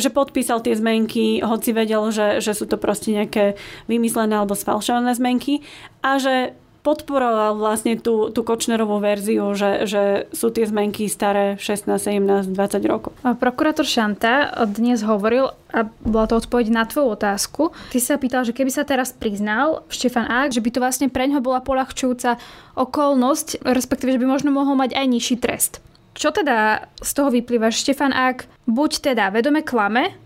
že 0.00 0.08
podpísal 0.08 0.64
tie 0.64 0.72
zmenky, 0.72 1.44
hoci 1.44 1.76
vedel, 1.76 2.08
že, 2.08 2.40
že 2.40 2.56
sú 2.56 2.64
to 2.64 2.80
proste 2.80 3.12
nejaké 3.12 3.60
vymyslené 3.88 4.32
alebo 4.40 4.56
sfalšované 4.56 5.12
zmenky 5.12 5.60
a 6.00 6.16
že 6.16 6.56
podporoval 6.82 7.62
vlastne 7.62 7.94
tú, 7.94 8.34
tú 8.34 8.42
Kočnerovú 8.42 8.98
verziu, 8.98 9.54
že, 9.54 9.86
že 9.86 10.26
sú 10.34 10.50
tie 10.50 10.66
zmenky 10.66 11.06
staré 11.06 11.54
16, 11.54 11.86
17, 11.86 12.50
20 12.50 12.90
rokov. 12.90 13.14
Prokurátor 13.22 13.86
Šanta 13.86 14.50
dnes 14.66 15.06
hovoril, 15.06 15.54
a 15.70 15.86
bola 16.02 16.26
to 16.26 16.42
odpoveď 16.42 16.74
na 16.74 16.82
tvoju 16.82 17.14
otázku, 17.14 17.70
ty 17.94 18.02
sa 18.02 18.18
pýtal, 18.18 18.42
že 18.42 18.50
keby 18.50 18.74
sa 18.74 18.82
teraz 18.82 19.14
priznal 19.14 19.86
Štefan 19.94 20.26
Ák, 20.26 20.50
že 20.50 20.58
by 20.58 20.70
to 20.74 20.82
vlastne 20.82 21.06
pre 21.06 21.30
ňo 21.30 21.38
bola 21.38 21.62
polahčujúca 21.62 22.36
okolnosť, 22.74 23.62
respektíve, 23.62 24.18
že 24.18 24.20
by 24.20 24.26
možno 24.26 24.50
mohol 24.50 24.74
mať 24.74 24.98
aj 24.98 25.06
nižší 25.06 25.36
trest. 25.38 25.78
Čo 26.18 26.34
teda 26.34 26.90
z 27.00 27.10
toho 27.14 27.30
vyplýva? 27.30 27.72
Štefan 27.72 28.12
Ák 28.12 28.44
buď 28.66 29.14
teda 29.14 29.30
vedome 29.30 29.62
klame, 29.62 30.18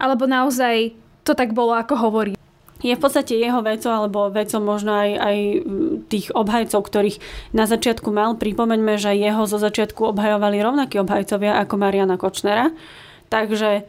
alebo 0.00 0.24
naozaj 0.24 0.96
to 1.22 1.36
tak 1.36 1.52
bolo, 1.54 1.76
ako 1.76 1.94
hovorí 1.94 2.32
je 2.82 2.94
v 2.98 3.02
podstate 3.02 3.38
jeho 3.38 3.62
vecou 3.62 3.94
alebo 3.94 4.28
vecou 4.28 4.58
možno 4.58 4.92
aj, 4.92 5.10
aj 5.16 5.36
tých 6.10 6.34
obhajcov, 6.34 6.82
ktorých 6.82 7.18
na 7.54 7.70
začiatku 7.70 8.10
mal. 8.10 8.34
Pripomeňme, 8.34 8.98
že 8.98 9.14
jeho 9.14 9.46
zo 9.46 9.62
začiatku 9.62 10.12
obhajovali 10.12 10.58
rovnakí 10.58 10.98
obhajcovia 10.98 11.62
ako 11.62 11.74
Mariana 11.78 12.18
Kočnera. 12.18 12.74
Takže 13.30 13.86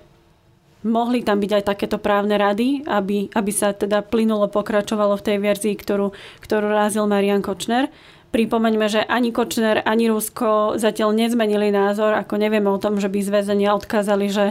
mohli 0.85 1.23
tam 1.23 1.39
byť 1.39 1.51
aj 1.51 1.63
takéto 1.67 1.97
právne 1.97 2.37
rady, 2.37 2.85
aby, 2.85 3.33
aby 3.33 3.51
sa 3.51 3.73
teda 3.73 4.03
plynulo 4.05 4.51
pokračovalo 4.51 5.17
v 5.17 5.25
tej 5.25 5.37
verzii, 5.41 5.75
ktorú, 5.75 6.13
ktorú 6.43 6.67
rázil 6.69 7.09
Marian 7.09 7.41
Kočner. 7.41 7.89
Pripomeňme, 8.33 8.87
že 8.89 9.01
ani 9.05 9.29
Kočner, 9.29 9.85
ani 9.85 10.09
Rusko 10.09 10.81
zatiaľ 10.81 11.13
nezmenili 11.13 11.69
názor, 11.69 12.17
ako 12.17 12.41
nevieme 12.41 12.69
o 12.69 12.81
tom, 12.81 12.97
že 12.97 13.07
by 13.07 13.19
zväzenia 13.21 13.77
odkázali, 13.77 14.27
že 14.29 14.45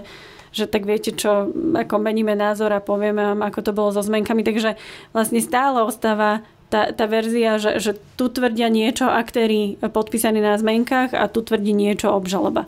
že 0.53 0.69
tak 0.69 0.85
viete 0.85 1.17
čo, 1.17 1.49
ako 1.73 1.97
meníme 1.97 2.37
názor 2.37 2.71
a 2.77 2.85
povieme 2.85 3.25
vám, 3.25 3.41
ako 3.43 3.61
to 3.65 3.73
bolo 3.73 3.91
so 3.91 4.05
zmenkami. 4.05 4.45
Takže 4.45 4.77
vlastne 5.17 5.41
stále 5.41 5.81
ostáva 5.81 6.45
tá, 6.73 6.89
tá 6.93 7.05
verzia, 7.05 7.61
že, 7.61 7.81
že 7.81 7.93
tu 8.17 8.33
tvrdia 8.33 8.73
niečo 8.73 9.05
aktéry 9.05 9.77
podpísaní 9.81 10.41
na 10.41 10.57
zmenkách 10.57 11.13
a 11.13 11.29
tu 11.29 11.45
tvrdí 11.45 11.77
niečo 11.77 12.13
obžaloba. 12.13 12.65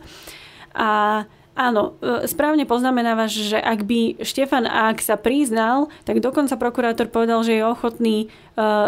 A 0.77 1.23
Áno, 1.55 1.95
e, 2.03 2.27
správne 2.27 2.67
poznamenávaš, 2.67 3.55
že 3.55 3.55
ak 3.55 3.87
by 3.87 4.19
Štefan 4.19 4.67
Ak 4.67 4.99
sa 4.99 5.15
priznal, 5.15 5.87
tak 6.03 6.19
dokonca 6.19 6.59
prokurátor 6.59 7.07
povedal, 7.07 7.47
že 7.47 7.55
je 7.55 7.63
ochotný 7.63 8.17
e, 8.19 8.27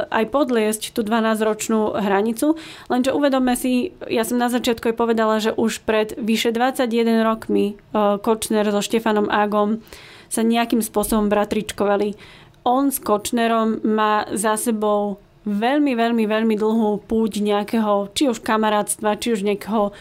aj 0.04 0.28
podliesť 0.28 0.92
tú 0.92 1.00
12-ročnú 1.08 1.96
hranicu. 1.96 2.60
Lenže 2.92 3.16
uvedome 3.16 3.56
si, 3.56 3.96
ja 4.12 4.28
som 4.28 4.36
na 4.36 4.52
začiatku 4.52 4.92
aj 4.92 5.00
povedala, 5.00 5.40
že 5.40 5.56
už 5.56 5.88
pred 5.88 6.12
vyše 6.20 6.52
21 6.52 7.24
rokmi 7.24 7.80
e, 7.80 8.20
Kočner 8.20 8.68
so 8.68 8.84
Štefanom 8.84 9.32
Agom 9.32 9.80
sa 10.28 10.44
nejakým 10.44 10.84
spôsobom 10.84 11.32
bratričkovali. 11.32 12.20
On 12.68 12.92
s 12.92 13.00
Kočnerom 13.00 13.80
má 13.88 14.28
za 14.36 14.60
sebou 14.60 15.24
veľmi, 15.48 15.96
veľmi, 15.96 16.28
veľmi 16.28 16.56
dlhú 16.60 17.00
púť 17.08 17.40
nejakého, 17.40 18.12
či 18.12 18.28
už 18.28 18.44
kamarátstva, 18.44 19.16
či 19.16 19.32
už 19.32 19.48
nejakého 19.48 19.96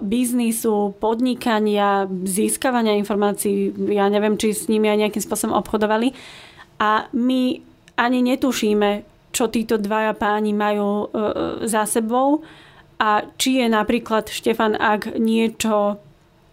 biznisu, 0.00 0.96
podnikania, 0.96 2.08
získavania 2.24 2.96
informácií. 2.96 3.76
Ja 3.92 4.08
neviem, 4.08 4.40
či 4.40 4.56
s 4.56 4.72
nimi 4.72 4.88
aj 4.88 5.04
nejakým 5.04 5.24
spôsobom 5.24 5.54
obchodovali. 5.60 6.16
A 6.80 7.06
my 7.12 7.60
ani 8.00 8.18
netušíme, 8.24 8.90
čo 9.34 9.50
títo 9.52 9.76
dvaja 9.76 10.14
páni 10.16 10.56
majú 10.56 11.10
uh, 11.10 11.66
za 11.66 11.84
sebou 11.84 12.42
a 13.02 13.26
či 13.34 13.60
je 13.60 13.66
napríklad 13.66 14.30
Štefan 14.30 14.78
Ak 14.78 15.18
niečo 15.18 15.98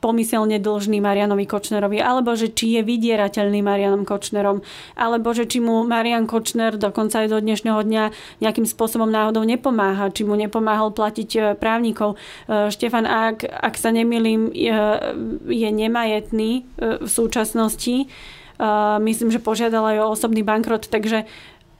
pomyselne 0.02 0.58
dlžný 0.58 0.98
Marianovi 0.98 1.46
Kočnerovi, 1.46 2.02
alebo 2.02 2.34
že 2.34 2.50
či 2.50 2.76
je 2.76 2.82
vydierateľný 2.82 3.62
Marianom 3.62 4.04
Kočnerom, 4.04 4.66
alebo 4.98 5.32
že 5.32 5.46
či 5.46 5.62
mu 5.62 5.86
Marian 5.86 6.26
Kočner 6.26 6.76
dokonca 6.76 7.22
aj 7.22 7.30
do 7.30 7.38
dnešného 7.38 7.80
dňa 7.86 8.04
nejakým 8.42 8.66
spôsobom 8.66 9.08
náhodou 9.08 9.46
nepomáha, 9.46 10.10
či 10.10 10.26
mu 10.26 10.34
nepomáhal 10.34 10.90
platiť 10.90 11.30
e, 11.38 11.40
právnikov. 11.54 12.18
E, 12.50 12.74
Štefan, 12.74 13.06
ak, 13.06 13.46
ak 13.46 13.78
sa 13.78 13.94
nemýlim, 13.94 14.50
je, 14.50 14.82
je 15.48 15.70
nemajetný 15.70 16.52
e, 16.52 16.62
v 17.00 17.10
súčasnosti. 17.10 18.10
Myslím, 19.02 19.34
že 19.34 19.42
požiadal 19.42 19.82
aj 19.90 19.98
o 20.06 20.14
osobný 20.14 20.46
bankrot, 20.46 20.86
takže 20.86 21.26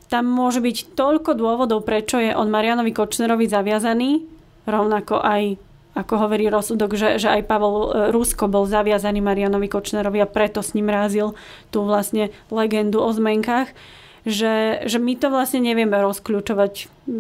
tam 0.10 0.26
môže 0.26 0.66
byť 0.66 0.98
toľko 0.98 1.38
dôvodov, 1.38 1.86
prečo 1.86 2.18
je 2.18 2.34
on 2.34 2.50
Marianovi 2.50 2.90
Kočnerovi 2.90 3.46
zaviazaný, 3.46 4.26
rovnako 4.66 5.22
aj 5.22 5.62
ako 5.92 6.14
hovorí 6.28 6.48
rozsudok, 6.48 6.96
že, 6.96 7.20
že 7.20 7.28
aj 7.28 7.48
Pavel 7.52 7.76
e, 7.76 7.90
Rusko 8.16 8.48
bol 8.48 8.64
zaviazaný 8.64 9.20
Marianovi 9.20 9.68
Kočnerovi 9.68 10.24
a 10.24 10.30
preto 10.30 10.64
s 10.64 10.72
ním 10.72 10.88
rázil 10.88 11.36
tú 11.68 11.84
vlastne 11.84 12.32
legendu 12.48 13.04
o 13.04 13.12
zmenkách, 13.12 13.76
že, 14.24 14.86
že 14.86 14.98
my 15.02 15.14
to 15.18 15.28
vlastne 15.34 15.60
nevieme 15.66 15.98
rozkľúčovať 16.00 16.74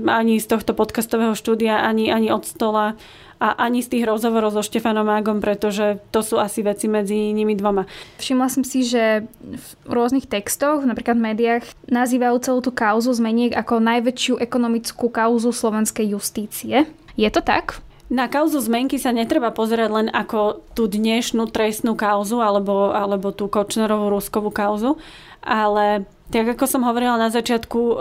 ani 0.07 0.39
z 0.39 0.45
tohto 0.47 0.71
podcastového 0.71 1.35
štúdia, 1.35 1.83
ani, 1.83 2.13
ani 2.13 2.31
od 2.31 2.47
stola 2.47 2.95
a 3.41 3.57
ani 3.57 3.81
z 3.81 3.97
tých 3.97 4.05
rozhovorov 4.05 4.53
so 4.53 4.61
Štefanom 4.61 5.09
Ágom, 5.09 5.41
pretože 5.41 5.97
to 6.13 6.21
sú 6.21 6.37
asi 6.37 6.61
veci 6.61 6.85
medzi 6.85 7.33
nimi 7.33 7.57
dvoma. 7.57 7.89
Všimla 8.21 8.47
som 8.53 8.61
si, 8.61 8.85
že 8.85 9.25
v 9.41 9.65
rôznych 9.89 10.29
textoch, 10.29 10.85
napríklad 10.85 11.17
v 11.17 11.25
médiách, 11.33 11.65
nazývajú 11.89 12.37
celú 12.45 12.59
tú 12.61 12.69
kauzu 12.69 13.09
zmeniek 13.17 13.57
ako 13.57 13.81
najväčšiu 13.81 14.37
ekonomickú 14.37 15.09
kauzu 15.09 15.49
slovenskej 15.49 16.13
justície. 16.13 16.85
Je 17.17 17.29
to 17.33 17.41
tak? 17.41 17.81
Na 18.11 18.27
kauzu 18.27 18.59
zmenky 18.59 18.99
sa 18.99 19.15
netreba 19.15 19.55
pozerať 19.55 19.89
len 19.89 20.07
ako 20.11 20.67
tú 20.75 20.91
dnešnú 20.91 21.47
trestnú 21.47 21.95
kauzu 21.95 22.43
alebo, 22.43 22.91
alebo 22.91 23.31
tú 23.31 23.47
Kočnerovú 23.47 24.11
ruskovú 24.11 24.51
kauzu, 24.51 24.99
ale 25.39 26.03
tak 26.27 26.43
ako 26.43 26.67
som 26.67 26.83
hovorila 26.83 27.15
na 27.15 27.31
začiatku, 27.31 27.79
e, 27.79 27.95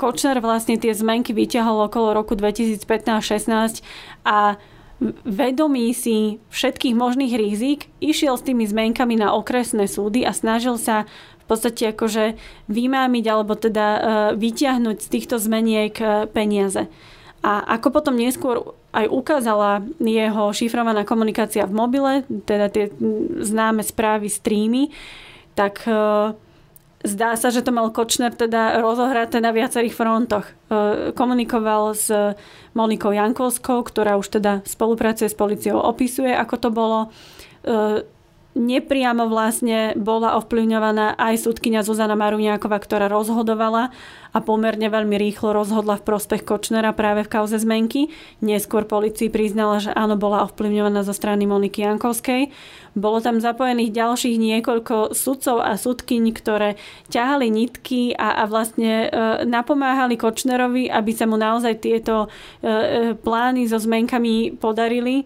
Kočner 0.00 0.40
vlastne 0.40 0.80
tie 0.80 0.96
zmenky 0.96 1.36
vyťahol 1.36 1.92
okolo 1.92 2.16
roku 2.16 2.40
2015-16 2.40 3.84
a 4.24 4.56
vedomí 5.28 5.92
si 5.92 6.40
všetkých 6.48 6.96
možných 6.96 7.36
rizik, 7.36 7.92
išiel 8.00 8.40
s 8.40 8.44
tými 8.48 8.64
zmenkami 8.64 9.20
na 9.20 9.36
okresné 9.36 9.88
súdy 9.88 10.24
a 10.24 10.32
snažil 10.32 10.80
sa 10.80 11.04
v 11.40 11.44
podstate 11.48 11.92
akože 11.92 12.36
vymámiť 12.72 13.24
alebo 13.28 13.60
teda 13.60 13.86
e, 13.92 14.00
vyťahnuť 14.40 14.96
z 15.04 15.08
týchto 15.12 15.36
zmeniek 15.36 15.92
e, 16.00 16.24
peniaze. 16.32 16.88
A 17.40 17.80
ako 17.80 17.88
potom 17.88 18.20
neskôr 18.20 18.76
aj 18.92 19.06
ukázala 19.08 19.80
jeho 19.96 20.52
šifrovaná 20.52 21.08
komunikácia 21.08 21.64
v 21.64 21.72
mobile, 21.72 22.12
teda 22.44 22.68
tie 22.68 22.92
známe 23.40 23.80
správy, 23.80 24.28
streamy, 24.28 24.92
tak 25.56 25.80
e, 25.88 25.92
zdá 27.00 27.30
sa, 27.40 27.48
že 27.48 27.64
to 27.64 27.72
mal 27.72 27.88
Kočner 27.88 28.36
teda 28.36 28.84
rozohraté 28.84 29.40
na 29.40 29.56
viacerých 29.56 29.96
frontoch. 29.96 30.44
E, 30.44 30.52
komunikoval 31.16 31.96
s 31.96 32.12
Monikou 32.76 33.16
Jankovskou, 33.16 33.88
ktorá 33.88 34.20
už 34.20 34.36
teda 34.36 34.60
spolupracuje 34.68 35.32
s 35.32 35.36
policiou, 35.38 35.80
opisuje, 35.80 36.36
ako 36.36 36.54
to 36.60 36.68
bolo 36.68 36.98
e, 37.64 38.04
nepriamo 38.58 39.30
vlastne 39.30 39.94
bola 39.94 40.34
ovplyvňovaná 40.42 41.14
aj 41.14 41.46
súdkynia 41.46 41.86
Zuzana 41.86 42.18
Maruňáková, 42.18 42.82
ktorá 42.82 43.06
rozhodovala 43.06 43.94
a 44.30 44.38
pomerne 44.38 44.86
veľmi 44.90 45.14
rýchlo 45.18 45.54
rozhodla 45.54 45.98
v 45.98 46.06
prospech 46.06 46.42
Kočnera 46.46 46.90
práve 46.94 47.26
v 47.26 47.32
kauze 47.32 47.58
zmenky. 47.58 48.10
Neskôr 48.42 48.86
policii 48.86 49.30
priznala, 49.30 49.82
že 49.82 49.94
áno, 49.94 50.14
bola 50.18 50.46
ovplyvňovaná 50.50 51.02
zo 51.06 51.14
strany 51.14 51.46
Moniky 51.46 51.82
Jankovskej. 51.82 52.50
Bolo 52.98 53.22
tam 53.22 53.38
zapojených 53.38 53.94
ďalších 53.94 54.34
niekoľko 54.38 55.14
sudcov 55.14 55.62
a 55.62 55.78
sudkyň, 55.78 56.24
ktoré 56.34 56.74
ťahali 57.10 57.46
nitky 57.46 58.18
a, 58.18 58.42
a 58.42 58.44
vlastne 58.50 59.06
e, 59.06 59.08
napomáhali 59.46 60.18
Kočnerovi, 60.18 60.90
aby 60.90 61.10
sa 61.14 61.26
mu 61.30 61.38
naozaj 61.38 61.86
tieto 61.86 62.26
e, 62.26 62.28
e, 62.66 62.74
plány 63.14 63.70
so 63.70 63.78
zmenkami 63.78 64.58
podarili 64.58 65.22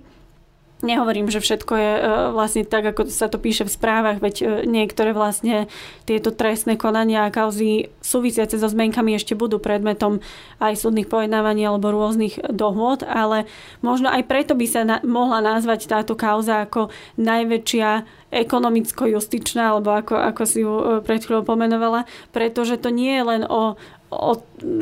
Nehovorím, 0.85 1.33
že 1.33 1.41
všetko 1.41 1.73
je 1.81 1.93
e, 1.97 2.03
vlastne 2.37 2.69
tak, 2.69 2.85
ako 2.93 3.09
sa 3.09 3.33
to 3.33 3.41
píše 3.41 3.65
v 3.65 3.73
správach, 3.73 4.21
veď 4.21 4.35
e, 4.37 4.47
niektoré 4.69 5.17
vlastne 5.17 5.65
tieto 6.05 6.29
trestné 6.29 6.77
konania 6.77 7.25
a 7.25 7.33
kauzy 7.33 7.89
súvisiace 8.05 8.61
so 8.61 8.69
zmenkami 8.69 9.17
ešte 9.17 9.33
budú 9.33 9.57
predmetom 9.57 10.21
aj 10.61 10.77
súdnych 10.77 11.09
pojednávaní 11.09 11.65
alebo 11.65 11.89
rôznych 11.89 12.37
dohôd, 12.53 13.01
ale 13.01 13.49
možno 13.81 14.13
aj 14.13 14.29
preto 14.29 14.53
by 14.53 14.67
sa 14.69 14.85
na, 14.85 15.01
mohla 15.01 15.41
nazvať 15.41 15.89
táto 15.89 16.13
kauza 16.21 16.69
ako 16.69 16.93
najväčšia 17.17 18.05
ekonomicko-justičná, 18.29 19.73
alebo 19.73 19.89
ako, 19.97 20.21
ako 20.21 20.43
si 20.45 20.61
ju 20.61 20.73
e, 20.77 20.85
pred 21.01 21.25
chvíľou 21.25 21.49
pomenovala, 21.49 22.05
pretože 22.29 22.77
to 22.77 22.93
nie 22.93 23.17
je 23.17 23.25
len 23.25 23.43
o, 23.49 23.81
o 24.13 24.31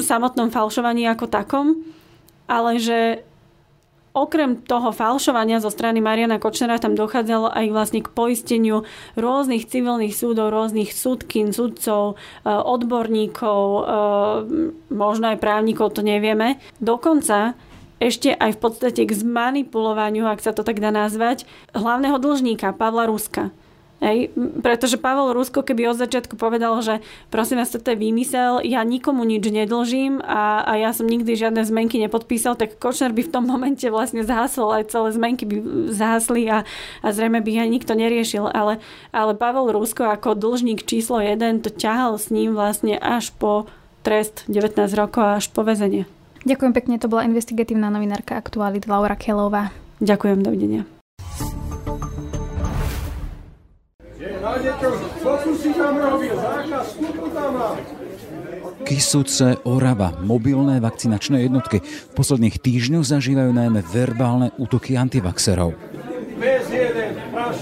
samotnom 0.03 0.51
falšovaní 0.51 1.07
ako 1.07 1.31
takom, 1.31 1.79
ale 2.51 2.83
že 2.83 3.23
Okrem 4.13 4.61
toho 4.61 4.93
falšovania 4.93 5.57
zo 5.57 5.73
strany 5.73 6.05
Mariana 6.05 6.37
Kočnera 6.37 6.77
tam 6.77 6.93
dochádzalo 6.93 7.49
aj 7.49 7.67
vlastne 7.73 8.01
k 8.05 8.13
poisteniu 8.13 8.85
rôznych 9.17 9.65
civilných 9.65 10.13
súdov, 10.13 10.53
rôznych 10.53 10.93
súdkin, 10.93 11.57
sudcov, 11.57 12.21
e, 12.45 12.53
odborníkov, 12.53 13.61
e, 13.65 13.83
možno 14.93 15.33
aj 15.33 15.41
právnikov, 15.41 15.97
to 15.97 16.05
nevieme. 16.05 16.61
Dokonca 16.77 17.57
ešte 18.05 18.37
aj 18.37 18.59
v 18.59 18.61
podstate 18.61 19.01
k 19.09 19.17
zmanipulovaniu, 19.17 20.29
ak 20.29 20.45
sa 20.45 20.53
to 20.53 20.61
tak 20.61 20.83
dá 20.83 20.93
nazvať, 20.93 21.49
hlavného 21.73 22.21
dlžníka 22.21 22.77
Pavla 22.77 23.09
Ruska. 23.09 23.49
Hej, 24.03 24.35
pretože 24.67 24.99
Pavel 24.99 25.31
Rusko, 25.31 25.63
keby 25.63 25.95
od 25.95 26.03
začiatku 26.03 26.35
povedal, 26.35 26.75
že 26.83 26.99
prosím 27.31 27.63
vás, 27.63 27.71
toto 27.71 27.87
je 27.87 28.03
výmysel, 28.03 28.59
ja 28.67 28.83
nikomu 28.83 29.23
nič 29.23 29.47
nedlžím 29.47 30.19
a, 30.19 30.67
a 30.67 30.75
ja 30.75 30.91
som 30.91 31.07
nikdy 31.07 31.39
žiadne 31.39 31.63
zmenky 31.63 32.03
nepodpísal, 32.03 32.59
tak 32.59 32.83
Kočner 32.83 33.15
by 33.15 33.23
v 33.23 33.31
tom 33.31 33.47
momente 33.47 33.87
vlastne 33.87 34.27
zhasol, 34.27 34.75
aj 34.75 34.91
celé 34.91 35.15
zmenky 35.15 35.47
by 35.47 35.57
zhasli 35.95 36.51
a, 36.51 36.67
a 36.99 37.09
zrejme 37.15 37.39
by 37.47 37.63
aj 37.63 37.69
nikto 37.71 37.95
neriešil. 37.95 38.51
Ale, 38.51 38.83
ale 39.15 39.39
Pavel 39.39 39.71
Rusko 39.71 40.11
ako 40.11 40.35
dlžník 40.35 40.83
číslo 40.83 41.23
1 41.23 41.63
to 41.63 41.71
ťahal 41.71 42.19
s 42.19 42.35
ním 42.35 42.59
vlastne 42.59 42.99
až 42.99 43.31
po 43.39 43.71
trest 44.03 44.51
19 44.51 44.83
rokov 44.99 45.39
až 45.39 45.47
po 45.55 45.63
väzenie. 45.63 46.11
Ďakujem 46.43 46.75
pekne, 46.75 46.99
to 46.99 47.07
bola 47.07 47.23
investigatívna 47.23 47.87
novinárka 47.87 48.35
Aktualit 48.35 48.91
Laura 48.91 49.15
Kelová. 49.15 49.71
Ďakujem, 50.03 50.43
dovidenia. 50.43 50.83
Kisuce, 58.83 59.57
Orava, 59.63 60.11
mobilné 60.19 60.83
vakcinačné 60.83 61.47
jednotky 61.47 61.81
v 61.87 62.13
posledných 62.19 62.59
týždňoch 62.59 63.07
zažívajú 63.07 63.55
najmä 63.55 63.81
verbálne 63.87 64.51
útoky 64.59 64.99
antivaxerov. 64.99 65.79
Bez 66.43 66.67
jeden, 66.67 67.15
bez 67.31 67.57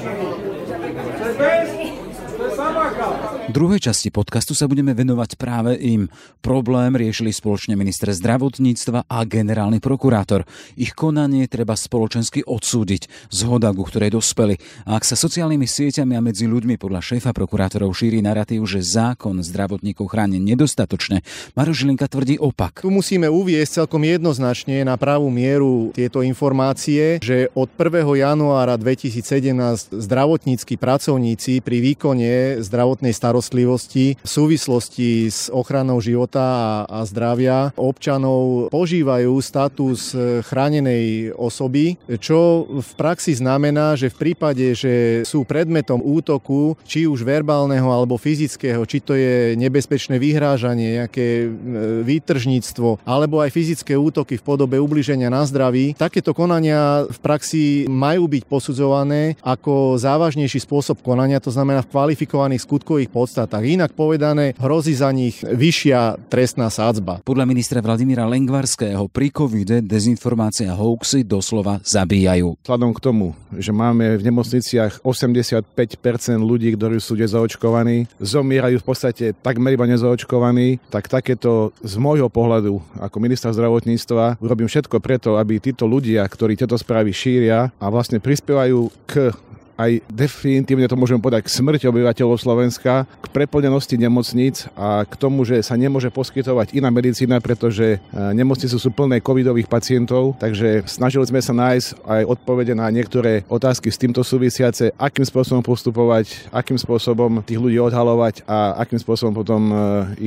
v 3.51 3.59
druhej 3.59 3.83
časti 3.83 4.15
podcastu 4.15 4.55
sa 4.55 4.71
budeme 4.71 4.95
venovať 4.95 5.35
práve 5.35 5.75
im. 5.75 6.07
Problém 6.39 6.95
riešili 6.95 7.35
spoločne 7.35 7.75
minister 7.75 8.07
zdravotníctva 8.15 9.11
a 9.11 9.19
generálny 9.27 9.83
prokurátor. 9.83 10.47
Ich 10.79 10.95
konanie 10.95 11.51
treba 11.51 11.75
spoločensky 11.75 12.47
odsúdiť, 12.47 13.11
zhoda, 13.27 13.75
ku 13.75 13.83
ktorej 13.83 14.15
dospeli. 14.15 14.55
A 14.87 14.95
ak 14.95 15.03
sa 15.03 15.19
sociálnymi 15.19 15.67
sieťami 15.67 16.15
a 16.15 16.23
medzi 16.23 16.47
ľuďmi 16.47 16.79
podľa 16.79 17.03
šéfa 17.03 17.35
prokurátorov 17.35 17.91
šíri 17.91 18.23
narratív, 18.23 18.63
že 18.71 18.87
zákon 18.87 19.43
zdravotníkov 19.43 20.07
chráni 20.15 20.39
nedostatočne, 20.39 21.27
Maro 21.59 21.75
Žilinka 21.75 22.07
tvrdí 22.07 22.39
opak. 22.39 22.87
Tu 22.87 22.91
musíme 22.95 23.27
uviesť 23.27 23.83
celkom 23.83 24.07
jednoznačne 24.07 24.87
na 24.87 24.95
pravú 24.95 25.27
mieru 25.27 25.91
tieto 25.91 26.23
informácie, 26.23 27.19
že 27.19 27.51
od 27.59 27.67
1. 27.75 28.15
januára 28.15 28.79
2017 28.79 29.91
zdravotníckí 29.91 30.79
pracovníci 30.79 31.59
pri 31.67 31.83
výkone 31.83 32.63
zdravotnej 32.81 33.13
starostlivosti 33.13 34.17
v 34.17 34.25
súvislosti 34.25 35.29
s 35.29 35.53
ochranou 35.53 36.01
života 36.01 36.89
a, 36.89 37.05
zdravia 37.05 37.77
občanov 37.77 38.73
požívajú 38.73 39.37
status 39.45 40.17
chránenej 40.49 41.37
osoby, 41.37 42.01
čo 42.17 42.65
v 42.65 42.91
praxi 42.97 43.37
znamená, 43.37 44.01
že 44.01 44.09
v 44.09 44.17
prípade, 44.17 44.73
že 44.73 45.27
sú 45.29 45.45
predmetom 45.45 46.01
útoku, 46.01 46.81
či 46.89 47.05
už 47.05 47.21
verbálneho 47.21 47.85
alebo 47.85 48.17
fyzického, 48.17 48.81
či 48.89 49.05
to 49.05 49.13
je 49.13 49.53
nebezpečné 49.61 50.17
vyhrážanie, 50.17 51.05
nejaké 51.05 51.27
e, 51.45 51.49
výtržníctvo, 52.07 53.05
alebo 53.05 53.45
aj 53.45 53.53
fyzické 53.53 53.93
útoky 53.93 54.41
v 54.41 54.47
podobe 54.47 54.81
ubliženia 54.81 55.29
na 55.29 55.45
zdraví, 55.45 55.93
takéto 56.01 56.33
konania 56.33 57.05
v 57.11 57.19
praxi 57.21 57.85
majú 57.91 58.25
byť 58.25 58.43
posudzované 58.49 59.37
ako 59.45 60.01
závažnejší 60.01 60.65
spôsob 60.65 61.05
konania, 61.05 61.43
to 61.43 61.53
znamená 61.53 61.85
v 61.85 61.91
kvalifikovaných 61.93 62.70
skutkových 62.71 63.11
podstatách. 63.11 63.67
Inak 63.67 63.99
povedané, 63.99 64.55
hrozí 64.55 64.95
za 64.95 65.11
nich 65.11 65.43
vyššia 65.43 66.31
trestná 66.31 66.71
sádzba. 66.71 67.27
Podľa 67.27 67.43
ministra 67.43 67.83
Vladimíra 67.83 68.31
Lengvarského 68.31 69.11
pri 69.11 69.35
covide 69.35 69.83
dezinformácia 69.83 70.71
a 70.71 70.79
hoaxy 70.79 71.27
doslova 71.27 71.83
zabíjajú. 71.83 72.63
Vzhľadom 72.63 72.95
k 72.95 73.03
tomu, 73.03 73.35
že 73.59 73.75
máme 73.75 74.15
v 74.15 74.23
nemocniciach 74.23 75.03
85% 75.03 75.67
ľudí, 76.39 76.71
ktorí 76.79 77.03
sú 77.03 77.19
nezaočkovaní, 77.19 78.07
zomierajú 78.23 78.79
v 78.79 78.87
podstate 78.87 79.35
takmer 79.35 79.75
iba 79.75 79.91
nezaočkovaní, 79.91 80.79
tak 80.95 81.11
takéto 81.11 81.75
z 81.83 81.99
môjho 81.99 82.31
pohľadu 82.31 82.79
ako 83.03 83.17
ministra 83.19 83.51
zdravotníctva 83.51 84.39
urobím 84.39 84.71
všetko 84.71 85.03
preto, 85.03 85.43
aby 85.43 85.59
títo 85.59 85.91
ľudia, 85.91 86.23
ktorí 86.23 86.55
tieto 86.55 86.79
správy 86.79 87.11
šíria 87.11 87.75
a 87.83 87.87
vlastne 87.91 88.23
prispievajú 88.23 88.95
k 89.11 89.35
aj 89.81 90.05
definitívne 90.13 90.85
to 90.85 91.01
môžeme 91.01 91.25
povedať 91.25 91.49
k 91.49 91.55
smrti 91.57 91.89
obyvateľov 91.89 92.37
Slovenska, 92.37 93.09
k 93.09 93.27
preplnenosti 93.33 93.97
nemocníc 93.97 94.69
a 94.77 95.09
k 95.09 95.15
tomu, 95.17 95.49
že 95.49 95.65
sa 95.65 95.81
nemôže 95.81 96.13
poskytovať 96.13 96.77
iná 96.77 96.93
medicína, 96.93 97.41
pretože 97.41 97.97
e, 97.97 97.99
nemocnice 98.37 98.77
sú 98.77 98.93
plné 98.93 99.25
covidových 99.25 99.73
pacientov, 99.73 100.37
takže 100.37 100.85
snažili 100.85 101.25
sme 101.25 101.41
sa 101.41 101.57
nájsť 101.57 102.05
aj 102.05 102.23
odpovede 102.29 102.77
na 102.77 102.93
niektoré 102.93 103.49
otázky 103.49 103.89
s 103.89 103.97
týmto 103.97 104.21
súvisiace, 104.21 104.93
akým 105.01 105.25
spôsobom 105.25 105.65
postupovať, 105.65 106.53
akým 106.53 106.77
spôsobom 106.77 107.41
tých 107.41 107.57
ľudí 107.57 107.81
odhalovať 107.81 108.45
a 108.45 108.77
akým 108.85 109.01
spôsobom 109.01 109.33
potom 109.33 109.73
e, 109.73 109.75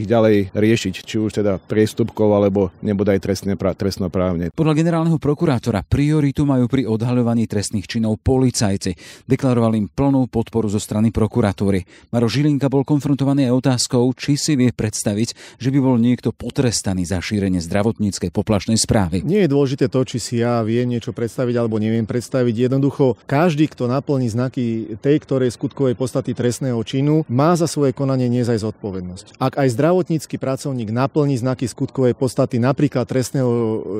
ich 0.01 0.09
ďalej 0.09 0.49
riešiť, 0.57 0.93
či 1.05 1.15
už 1.21 1.43
teda 1.43 1.61
priestupkov 1.61 2.33
alebo 2.33 2.73
nebude 2.81 3.13
aj 3.13 3.21
trestne, 3.21 3.53
trestnoprávne. 3.53 4.49
Podľa 4.49 4.73
generálneho 4.73 5.21
prokurátora 5.21 5.85
prioritu 5.85 6.41
majú 6.41 6.65
pri 6.65 6.89
odhaľovaní 6.89 7.45
trestných 7.45 7.85
činov 7.85 8.17
policajci 8.25 8.97
deklaroval 9.43 9.75
im 9.75 9.91
plnú 9.91 10.31
podporu 10.31 10.71
zo 10.71 10.79
strany 10.79 11.11
prokuratúry. 11.11 11.83
Maro 12.15 12.31
Žilinka 12.31 12.71
bol 12.71 12.87
konfrontovaný 12.87 13.51
aj 13.51 13.59
otázkou, 13.59 14.07
či 14.15 14.39
si 14.39 14.55
vie 14.55 14.71
predstaviť, 14.71 15.59
že 15.59 15.67
by 15.67 15.83
bol 15.83 15.99
niekto 15.99 16.31
potrestaný 16.31 17.03
za 17.03 17.19
šírenie 17.19 17.59
zdravotníckej 17.59 18.31
poplašnej 18.31 18.79
správy. 18.79 19.19
Nie 19.27 19.43
je 19.43 19.51
dôležité 19.51 19.91
to, 19.91 20.07
či 20.07 20.23
si 20.23 20.39
ja 20.39 20.63
viem 20.63 20.87
niečo 20.87 21.11
predstaviť 21.11 21.59
alebo 21.59 21.75
neviem 21.75 22.07
predstaviť. 22.07 22.71
Jednoducho, 22.71 23.19
každý, 23.27 23.67
kto 23.67 23.91
naplní 23.91 24.31
znaky 24.31 24.95
tej, 25.03 25.19
ktorej 25.27 25.51
skutkovej 25.51 25.99
podstaty 25.99 26.31
trestného 26.31 26.79
činu, 26.87 27.27
má 27.27 27.59
za 27.59 27.67
svoje 27.67 27.91
konanie 27.91 28.31
niesť 28.31 28.63
zodpovednosť. 28.63 29.43
Ak 29.43 29.59
aj 29.59 29.75
zdravotnícky 29.75 30.39
pracovník 30.39 30.87
naplní 30.95 31.35
znaky 31.35 31.67
skutkovej 31.67 32.15
podstaty 32.15 32.63
napríklad 32.63 33.03
trestného 33.11 33.51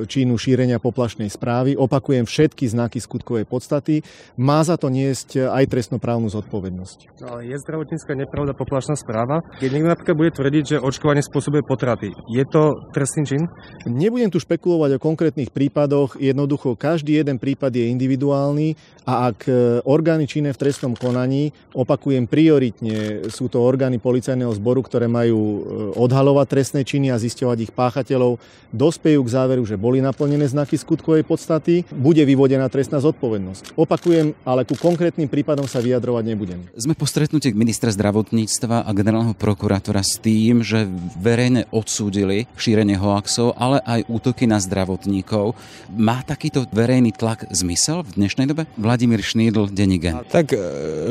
činu 0.08 0.40
šírenia 0.40 0.80
poplašnej 0.80 1.28
správy, 1.28 1.76
opakujem 1.76 2.24
všetky 2.24 2.64
znaky 2.72 3.04
skutkovej 3.04 3.44
podstaty, 3.44 4.08
má 4.40 4.64
za 4.64 4.80
to 4.80 4.88
niesť 4.88 5.33
aj 5.42 5.66
trestnoprávnu 5.70 6.30
zodpovednosť. 6.30 6.98
No, 7.22 7.38
ale 7.38 7.50
je 7.50 7.58
zdravotnícka 7.62 8.14
nepravda 8.14 8.54
poplašná 8.54 8.94
správa? 8.94 9.42
Keď 9.58 9.70
niekto 9.70 9.90
napríklad 9.90 10.18
bude 10.18 10.32
tvrdiť, 10.34 10.64
že 10.64 10.78
očkovanie 10.84 11.26
spôsobuje 11.26 11.66
potraty, 11.66 12.14
je 12.30 12.44
to 12.46 12.78
trestný 12.94 13.24
čin? 13.26 13.44
Nebudem 13.90 14.30
tu 14.30 14.38
špekulovať 14.38 14.98
o 14.98 15.04
konkrétnych 15.04 15.50
prípadoch, 15.50 16.20
jednoducho 16.22 16.78
každý 16.78 17.18
jeden 17.22 17.42
prípad 17.42 17.74
je 17.74 17.90
individuálny 17.90 18.76
a 19.04 19.32
ak 19.32 19.48
e, 19.48 19.84
orgány 19.84 20.28
činné 20.30 20.56
v 20.56 20.62
trestnom 20.62 20.96
konaní, 20.96 21.52
opakujem 21.76 22.24
prioritne, 22.30 23.28
sú 23.28 23.52
to 23.52 23.60
orgány 23.60 24.00
policajného 24.00 24.52
zboru, 24.56 24.80
ktoré 24.80 25.12
majú 25.12 25.40
e, 25.40 25.60
odhalovať 26.00 26.48
trestné 26.48 26.82
činy 26.88 27.12
a 27.12 27.20
zisťovať 27.20 27.58
ich 27.68 27.72
páchateľov, 27.76 28.40
dospejú 28.72 29.20
k 29.24 29.34
záveru, 29.34 29.64
že 29.68 29.76
boli 29.80 30.00
naplnené 30.00 30.48
znaky 30.48 30.80
skutkovej 30.80 31.28
podstaty, 31.28 31.84
bude 31.92 32.24
vyvodená 32.24 32.68
trestná 32.72 33.04
zodpovednosť. 33.04 33.76
Opakujem, 33.76 34.34
ale 34.48 34.64
ku 34.64 34.80
konkrétnym 34.80 35.23
konkrétnym 35.24 35.32
prípadom 35.32 35.68
sa 35.68 35.80
vyjadrovať 35.80 36.24
nebudem. 36.28 36.60
Sme 36.76 36.96
po 37.00 37.08
stretnutí 37.08 37.56
ministra 37.56 37.92
zdravotníctva 37.96 38.84
a 38.84 38.90
generálneho 38.92 39.36
prokurátora 39.36 40.04
s 40.04 40.20
tým, 40.20 40.60
že 40.60 40.84
verejne 41.20 41.64
odsúdili 41.72 42.46
šírenie 42.60 43.00
hoaxov, 43.00 43.56
ale 43.56 43.80
aj 43.88 44.04
útoky 44.12 44.44
na 44.44 44.60
zdravotníkov. 44.60 45.56
Má 45.96 46.20
takýto 46.28 46.68
verejný 46.76 47.16
tlak 47.16 47.48
zmysel 47.56 48.04
v 48.04 48.20
dnešnej 48.20 48.52
dobe? 48.52 48.68
Vladimír 48.76 49.24
Šnídl, 49.24 49.72
Denigen. 49.72 50.28
Tak 50.28 50.52
e, 50.52 50.60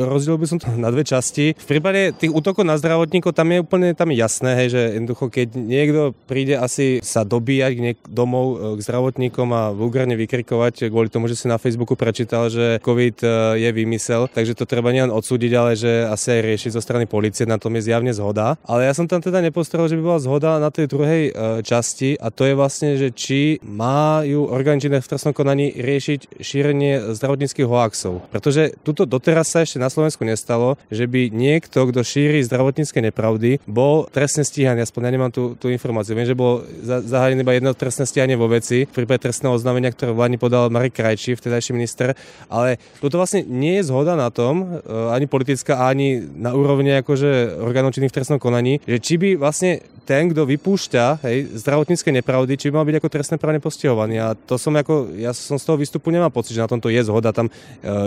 rozdiel 0.05 0.37
by 0.37 0.45
som 0.45 0.57
to 0.61 0.69
na 0.77 0.93
dve 0.93 1.01
časti. 1.01 1.57
V 1.57 1.67
prípade 1.67 2.13
tých 2.13 2.29
útokov 2.29 2.61
na 2.67 2.77
zdravotníkov 2.77 3.33
tam 3.33 3.49
je 3.49 3.65
úplne 3.65 3.97
tam 3.97 4.13
jasné, 4.13 4.53
hej, 4.61 4.67
že 4.77 4.81
jednoducho, 5.01 5.25
keď 5.33 5.57
niekto 5.57 6.01
príde 6.29 6.53
asi 6.59 7.01
sa 7.01 7.25
dobíjať 7.25 7.73
niek- 7.81 8.05
domov 8.05 8.45
e, 8.45 8.77
k 8.77 8.79
zdravotníkom 8.85 9.49
a 9.49 9.63
vulgárne 9.73 10.13
vykrikovať 10.13 10.93
kvôli 10.93 11.09
tomu, 11.09 11.25
že 11.25 11.39
si 11.39 11.49
na 11.49 11.57
Facebooku 11.57 11.97
prečítal, 11.97 12.51
že 12.51 12.77
COVID 12.83 13.17
e, 13.23 13.27
je 13.63 13.69
vymysel 13.71 13.92
úmysel, 13.93 14.25
takže 14.25 14.57
to 14.57 14.65
treba 14.65 14.89
nielen 14.89 15.13
odsúdiť, 15.13 15.51
ale 15.53 15.77
že 15.77 16.09
asi 16.09 16.33
aj 16.33 16.41
riešiť 16.41 16.71
zo 16.73 16.81
strany 16.81 17.05
policie, 17.05 17.45
na 17.45 17.61
tom 17.61 17.77
je 17.77 17.85
zjavne 17.85 18.09
zhoda. 18.09 18.57
Ale 18.65 18.89
ja 18.89 18.93
som 18.97 19.05
tam 19.05 19.21
teda 19.21 19.37
nepostrel, 19.45 19.85
že 19.85 19.93
by 19.93 20.01
bola 20.01 20.17
zhoda 20.17 20.57
na 20.57 20.73
tej 20.73 20.89
druhej 20.89 21.29
e, 21.29 21.31
časti 21.61 22.17
a 22.17 22.33
to 22.33 22.49
je 22.49 22.57
vlastne, 22.57 22.97
že 22.97 23.13
či 23.13 23.61
majú 23.61 24.49
orgány 24.49 24.81
činné 24.81 24.97
v 24.97 25.09
trestnom 25.13 25.37
konaní 25.37 25.77
riešiť 25.77 26.41
šírenie 26.41 27.13
zdravotníckých 27.13 27.69
hoaxov. 27.69 28.25
Pretože 28.33 28.73
tuto 28.81 29.05
doteraz 29.05 29.53
sa 29.53 29.61
ešte 29.61 29.77
na 29.77 29.93
Slovensku 29.93 30.25
nestalo, 30.25 30.81
že 30.89 31.05
by 31.05 31.29
niekto, 31.29 31.85
kto 31.93 32.01
šíri 32.01 32.41
zdravotnícke 32.41 32.97
nepravdy, 32.97 33.61
bol 33.69 34.09
trestne 34.09 34.41
stíhaný. 34.41 34.89
Aspoň 34.89 35.01
ja 35.05 35.11
nemám 35.13 35.29
tú, 35.29 35.53
tú 35.53 35.69
informáciu. 35.69 36.17
Viem, 36.17 36.25
že 36.25 36.33
bolo 36.33 36.65
zahájené 36.81 37.45
iba 37.45 37.53
jedno 37.53 37.77
trestné 37.77 38.09
stíhanie 38.09 38.33
vo 38.33 38.49
veci 38.49 38.89
v 38.89 38.93
prípade 38.93 39.29
trestného 39.29 39.53
oznámenia, 39.53 39.93
ktoré 39.93 40.15
vládni 40.15 40.41
podal 40.41 40.73
Marek 40.73 40.97
Krajčí, 40.97 41.37
vtedajší 41.37 41.77
minister. 41.77 42.17
Ale 42.49 42.81
toto 42.97 43.21
vlastne 43.21 43.43
nie 43.43 43.82
je 43.82 43.82
zhoda 43.83 44.15
na 44.15 44.31
tom, 44.31 44.63
e, 44.63 44.65
ani 45.11 45.27
politická, 45.27 45.85
ani 45.85 46.23
na 46.23 46.55
úrovni 46.55 46.95
akože 47.03 47.59
orgánov 47.59 47.93
činných 47.93 48.11
v 48.11 48.17
trestnom 48.17 48.39
konaní, 48.39 48.79
že 48.87 48.97
či 48.97 49.15
by 49.19 49.29
vlastne 49.35 49.83
ten, 50.03 50.27
kto 50.31 50.43
vypúšťa 50.43 51.23
hej, 51.23 51.55
zdravotnícke 51.63 52.11
nepravdy, 52.11 52.59
či 52.59 52.67
by 52.69 52.79
mal 52.79 52.87
byť 52.87 52.97
ako 52.99 53.09
trestné 53.09 53.35
právne 53.39 53.63
postihovaný. 53.63 54.19
A 54.19 54.35
to 54.35 54.59
som 54.59 54.75
ako, 54.75 55.15
ja 55.15 55.31
som 55.31 55.55
z 55.55 55.63
toho 55.63 55.79
výstupu 55.79 56.11
nemal 56.11 56.27
pocit, 56.27 56.55
že 56.55 56.63
na 56.63 56.67
tomto 56.67 56.91
je 56.91 56.99
zhoda. 57.07 57.31
Tam 57.31 57.47
e, 57.47 57.51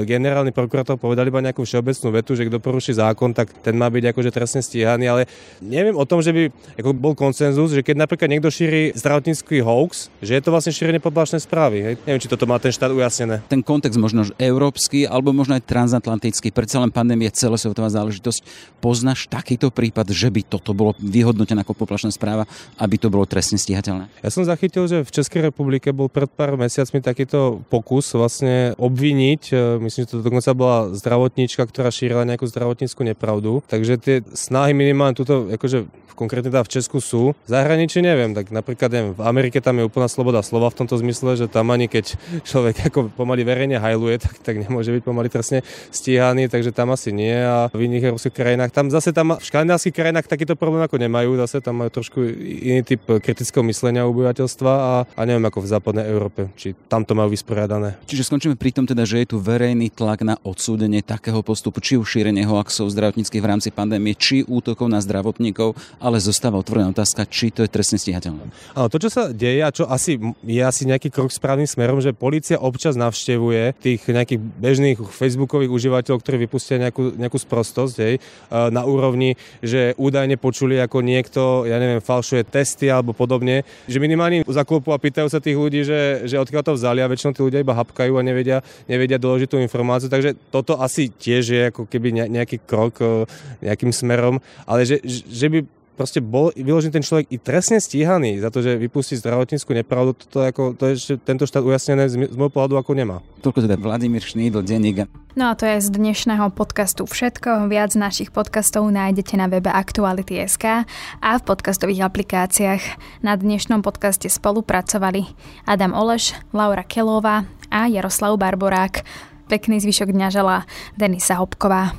generálny 0.04 0.52
prokurátor 0.52 1.00
povedal 1.00 1.24
iba 1.24 1.40
nejakú 1.40 1.64
všeobecnú 1.64 2.08
vetu, 2.12 2.36
že 2.36 2.44
kto 2.44 2.60
poruší 2.60 2.96
zákon, 3.00 3.32
tak 3.32 3.48
ten 3.64 3.72
má 3.72 3.88
byť 3.88 4.12
akože 4.12 4.30
trestne 4.30 4.60
stíhaný, 4.60 5.08
ale 5.08 5.22
neviem 5.64 5.96
o 5.96 6.04
tom, 6.04 6.20
že 6.20 6.32
by 6.36 6.42
ako 6.76 6.90
bol 6.92 7.16
konsenzus, 7.16 7.72
že 7.72 7.80
keď 7.80 8.04
napríklad 8.04 8.28
niekto 8.28 8.52
šíri 8.52 8.92
zdravotnícky 8.92 9.64
hoax, 9.64 10.12
že 10.20 10.36
je 10.36 10.42
to 10.44 10.52
vlastne 10.52 10.76
šírenie 10.76 11.00
podblašnej 11.00 11.40
správy. 11.40 11.76
Hej. 11.80 11.94
Neviem, 12.04 12.20
či 12.20 12.28
toto 12.28 12.44
má 12.44 12.60
ten 12.60 12.70
štát 12.70 12.92
ujasnené. 12.92 13.40
Ten 13.48 13.64
kontext 13.64 13.96
možno 13.96 14.28
európsky, 14.36 15.08
alebo 15.08 15.32
možno 15.32 15.56
aj 15.56 15.65
transatlantický, 15.66 16.54
predsa 16.54 16.78
len 16.78 16.94
pandémia 16.94 17.34
celosvetová 17.34 17.90
záležitosť. 17.90 18.40
Poznáš 18.78 19.26
takýto 19.26 19.74
prípad, 19.74 20.14
že 20.14 20.30
by 20.30 20.46
toto 20.46 20.70
bolo 20.72 20.94
vyhodnotené 21.02 21.66
ako 21.66 21.74
poplašná 21.74 22.14
správa, 22.14 22.46
aby 22.78 22.96
to 22.96 23.10
bolo 23.10 23.26
trestne 23.26 23.58
stíhateľné? 23.58 24.06
Ja 24.22 24.30
som 24.30 24.46
zachytil, 24.46 24.86
že 24.86 25.02
v 25.02 25.10
Českej 25.10 25.50
republike 25.50 25.90
bol 25.90 26.06
pred 26.06 26.30
pár 26.30 26.54
mesiacmi 26.54 27.02
takýto 27.02 27.60
pokus 27.66 28.14
vlastne 28.14 28.78
obviniť, 28.78 29.42
e, 29.50 29.54
myslím, 29.82 30.00
že 30.06 30.10
to 30.14 30.22
dokonca 30.22 30.50
bola 30.54 30.78
zdravotníčka, 30.94 31.66
ktorá 31.66 31.90
šírila 31.90 32.22
nejakú 32.22 32.46
zdravotníckú 32.46 33.02
nepravdu. 33.02 33.60
Takže 33.66 33.98
tie 33.98 34.16
snahy 34.32 34.70
minimálne 34.72 35.18
tuto, 35.18 35.50
akože 35.50 36.06
konkrétne 36.16 36.48
teda 36.48 36.64
v 36.64 36.72
Česku 36.72 36.98
sú. 37.04 37.36
Zahraničí 37.44 38.00
neviem, 38.00 38.32
tak 38.32 38.48
napríklad 38.48 38.88
neviem, 38.88 39.12
v 39.12 39.22
Amerike 39.22 39.60
tam 39.60 39.76
je 39.76 39.84
úplná 39.84 40.08
sloboda 40.08 40.40
slova 40.40 40.72
v 40.72 40.78
tomto 40.82 40.96
zmysle, 40.96 41.36
že 41.36 41.46
tam 41.46 41.68
ani 41.68 41.92
keď 41.92 42.16
človek 42.48 42.88
ako 42.88 43.12
pomaly 43.12 43.44
verejne 43.44 43.76
hajluje, 43.76 44.16
tak, 44.24 44.40
tak 44.40 44.56
nemôže 44.56 44.90
byť 44.96 45.02
pomaly 45.04 45.28
trestne 45.28 45.55
stíhaný, 45.92 46.48
takže 46.48 46.72
tam 46.72 46.92
asi 46.92 47.12
nie. 47.12 47.36
A 47.36 47.68
v 47.70 47.86
iných 47.86 48.12
európskych 48.12 48.34
krajinách, 48.34 48.72
tam 48.72 48.90
zase 48.90 49.12
tam 49.12 49.36
v 49.36 49.44
škandinávskych 49.44 49.94
krajinách 49.94 50.26
takýto 50.26 50.58
problém 50.58 50.82
ako 50.84 50.96
nemajú, 50.98 51.38
zase 51.40 51.60
tam 51.62 51.84
majú 51.84 51.90
trošku 51.92 52.24
iný 52.42 52.82
typ 52.82 53.02
kritického 53.20 53.62
myslenia 53.66 54.08
obyvateľstva 54.08 54.72
a, 54.72 54.94
a 55.04 55.20
neviem 55.22 55.44
ako 55.46 55.62
v 55.62 55.68
západnej 55.68 56.06
Európe, 56.08 56.50
či 56.58 56.74
tam 56.90 57.04
to 57.04 57.14
majú 57.14 57.32
vysporiadané. 57.32 57.98
Čiže 58.08 58.26
skončíme 58.26 58.54
pri 58.58 58.70
tom 58.72 58.84
teda, 58.88 59.06
že 59.06 59.22
je 59.22 59.34
tu 59.34 59.36
verejný 59.38 59.92
tlak 59.92 60.22
na 60.26 60.34
odsúdenie 60.42 61.04
takého 61.04 61.40
postupu, 61.40 61.78
či 61.80 62.00
už 62.00 62.06
šírenie 62.06 62.48
hoaxov 62.48 62.88
zdravotníckých 62.90 63.42
v 63.42 63.50
rámci 63.50 63.68
pandémie, 63.70 64.16
či 64.16 64.42
útokov 64.46 64.88
na 64.88 65.02
zdravotníkov, 65.02 65.76
ale 66.00 66.22
zostáva 66.22 66.58
otvorená 66.58 66.90
otázka, 66.90 67.28
či 67.28 67.52
to 67.52 67.62
je 67.66 67.70
trestne 67.70 68.00
stíhateľné. 68.00 68.48
Áno, 68.74 68.88
to, 68.88 68.98
čo 69.02 69.10
sa 69.12 69.28
deje 69.30 69.60
a 69.60 69.70
čo 69.70 69.84
asi 69.86 70.18
je 70.42 70.62
asi 70.62 70.88
nejaký 70.88 71.12
krok 71.12 71.30
správnym 71.30 71.68
smerom, 71.68 72.00
že 72.00 72.16
policia 72.16 72.56
občas 72.56 72.96
navštevuje 72.96 73.76
tých 73.78 74.00
nejakých 74.06 74.40
bežných 74.40 74.98
facebookových 75.46 75.70
užívateľov, 75.70 76.18
ktorí 76.20 76.36
vypustia 76.42 76.82
nejakú, 76.82 77.14
nejakú 77.14 77.38
sprostosť 77.38 77.96
hej, 78.02 78.14
na 78.50 78.82
úrovni, 78.82 79.38
že 79.62 79.94
údajne 79.94 80.34
počuli, 80.36 80.82
ako 80.82 81.06
niekto, 81.06 81.64
ja 81.70 81.78
neviem, 81.78 82.02
falšuje 82.02 82.42
testy 82.50 82.90
alebo 82.90 83.14
podobne, 83.14 83.62
že 83.86 84.02
minimálne 84.02 84.42
zaklopu 84.42 84.90
a 84.90 84.98
pýtajú 84.98 85.30
sa 85.30 85.38
tých 85.38 85.54
ľudí, 85.54 85.86
že, 85.86 86.26
že 86.26 86.42
odkiaľ 86.42 86.62
to 86.66 86.76
vzali 86.76 86.98
a 87.00 87.06
väčšinou 87.06 87.32
tí 87.32 87.40
ľudia 87.46 87.62
iba 87.62 87.78
hapkajú 87.78 88.18
a 88.18 88.26
nevedia, 88.26 88.58
nevedia 88.90 89.22
doložiť 89.22 89.48
tú 89.48 89.62
informáciu, 89.62 90.10
takže 90.10 90.34
toto 90.50 90.82
asi 90.82 91.14
tiež 91.14 91.44
je 91.46 91.62
ako 91.70 91.86
keby 91.86 92.26
nejaký 92.26 92.66
krok 92.66 92.98
e, 92.98 93.24
nejakým 93.62 93.94
smerom, 93.94 94.42
ale 94.66 94.82
že, 94.82 94.98
že 95.06 95.46
by 95.46 95.58
proste 95.96 96.20
bol 96.20 96.52
vyložený 96.52 96.92
ten 96.92 97.00
človek 97.00 97.26
i 97.32 97.40
trestne 97.40 97.80
stíhaný 97.80 98.44
za 98.44 98.52
to, 98.52 98.60
že 98.60 98.76
vypustí 98.76 99.16
zdravotníckú 99.16 99.72
nepravdu, 99.72 100.12
to, 100.28 100.44
ako, 100.44 100.76
to 100.76 100.92
je 100.92 100.92
ešte 101.00 101.14
tento 101.24 101.48
štát 101.48 101.64
ujasnené 101.64 102.06
z, 102.12 102.28
z 102.28 102.36
môjho 102.36 102.52
pohľadu 102.52 102.76
ako 102.76 102.92
nemá. 102.92 103.24
Toľko 103.40 103.64
teda 103.64 103.80
Vladimír 103.80 104.20
Šnídl, 104.20 104.60
denník. 104.60 105.08
No 105.36 105.52
a 105.52 105.56
to 105.56 105.64
je 105.64 105.80
z 105.80 105.88
dnešného 105.92 106.52
podcastu 106.52 107.08
všetko. 107.08 107.72
Viac 107.72 107.96
našich 107.96 108.28
podcastov 108.28 108.84
nájdete 108.92 109.40
na 109.40 109.48
webe 109.48 109.72
Aktuality.sk 109.72 110.84
a 111.20 111.30
v 111.36 111.42
podcastových 111.42 112.08
aplikáciách. 112.08 112.82
Na 113.24 113.36
dnešnom 113.36 113.80
podcaste 113.80 114.28
spolupracovali 114.28 115.24
Adam 115.64 115.96
Oleš, 115.96 116.36
Laura 116.52 116.84
Kelová 116.84 117.48
a 117.72 117.88
Jaroslav 117.88 118.36
Barborák. 118.36 119.04
Pekný 119.46 119.78
zvyšok 119.78 120.10
dňa 120.10 120.28
želá 120.32 120.56
Denisa 120.98 121.38
Hopková. 121.38 121.94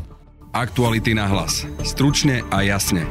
Aktuality 0.51 1.13
na 1.13 1.29
hlas. 1.29 1.63
Stručne 1.85 2.41
a 2.49 2.65
jasne. 2.65 3.05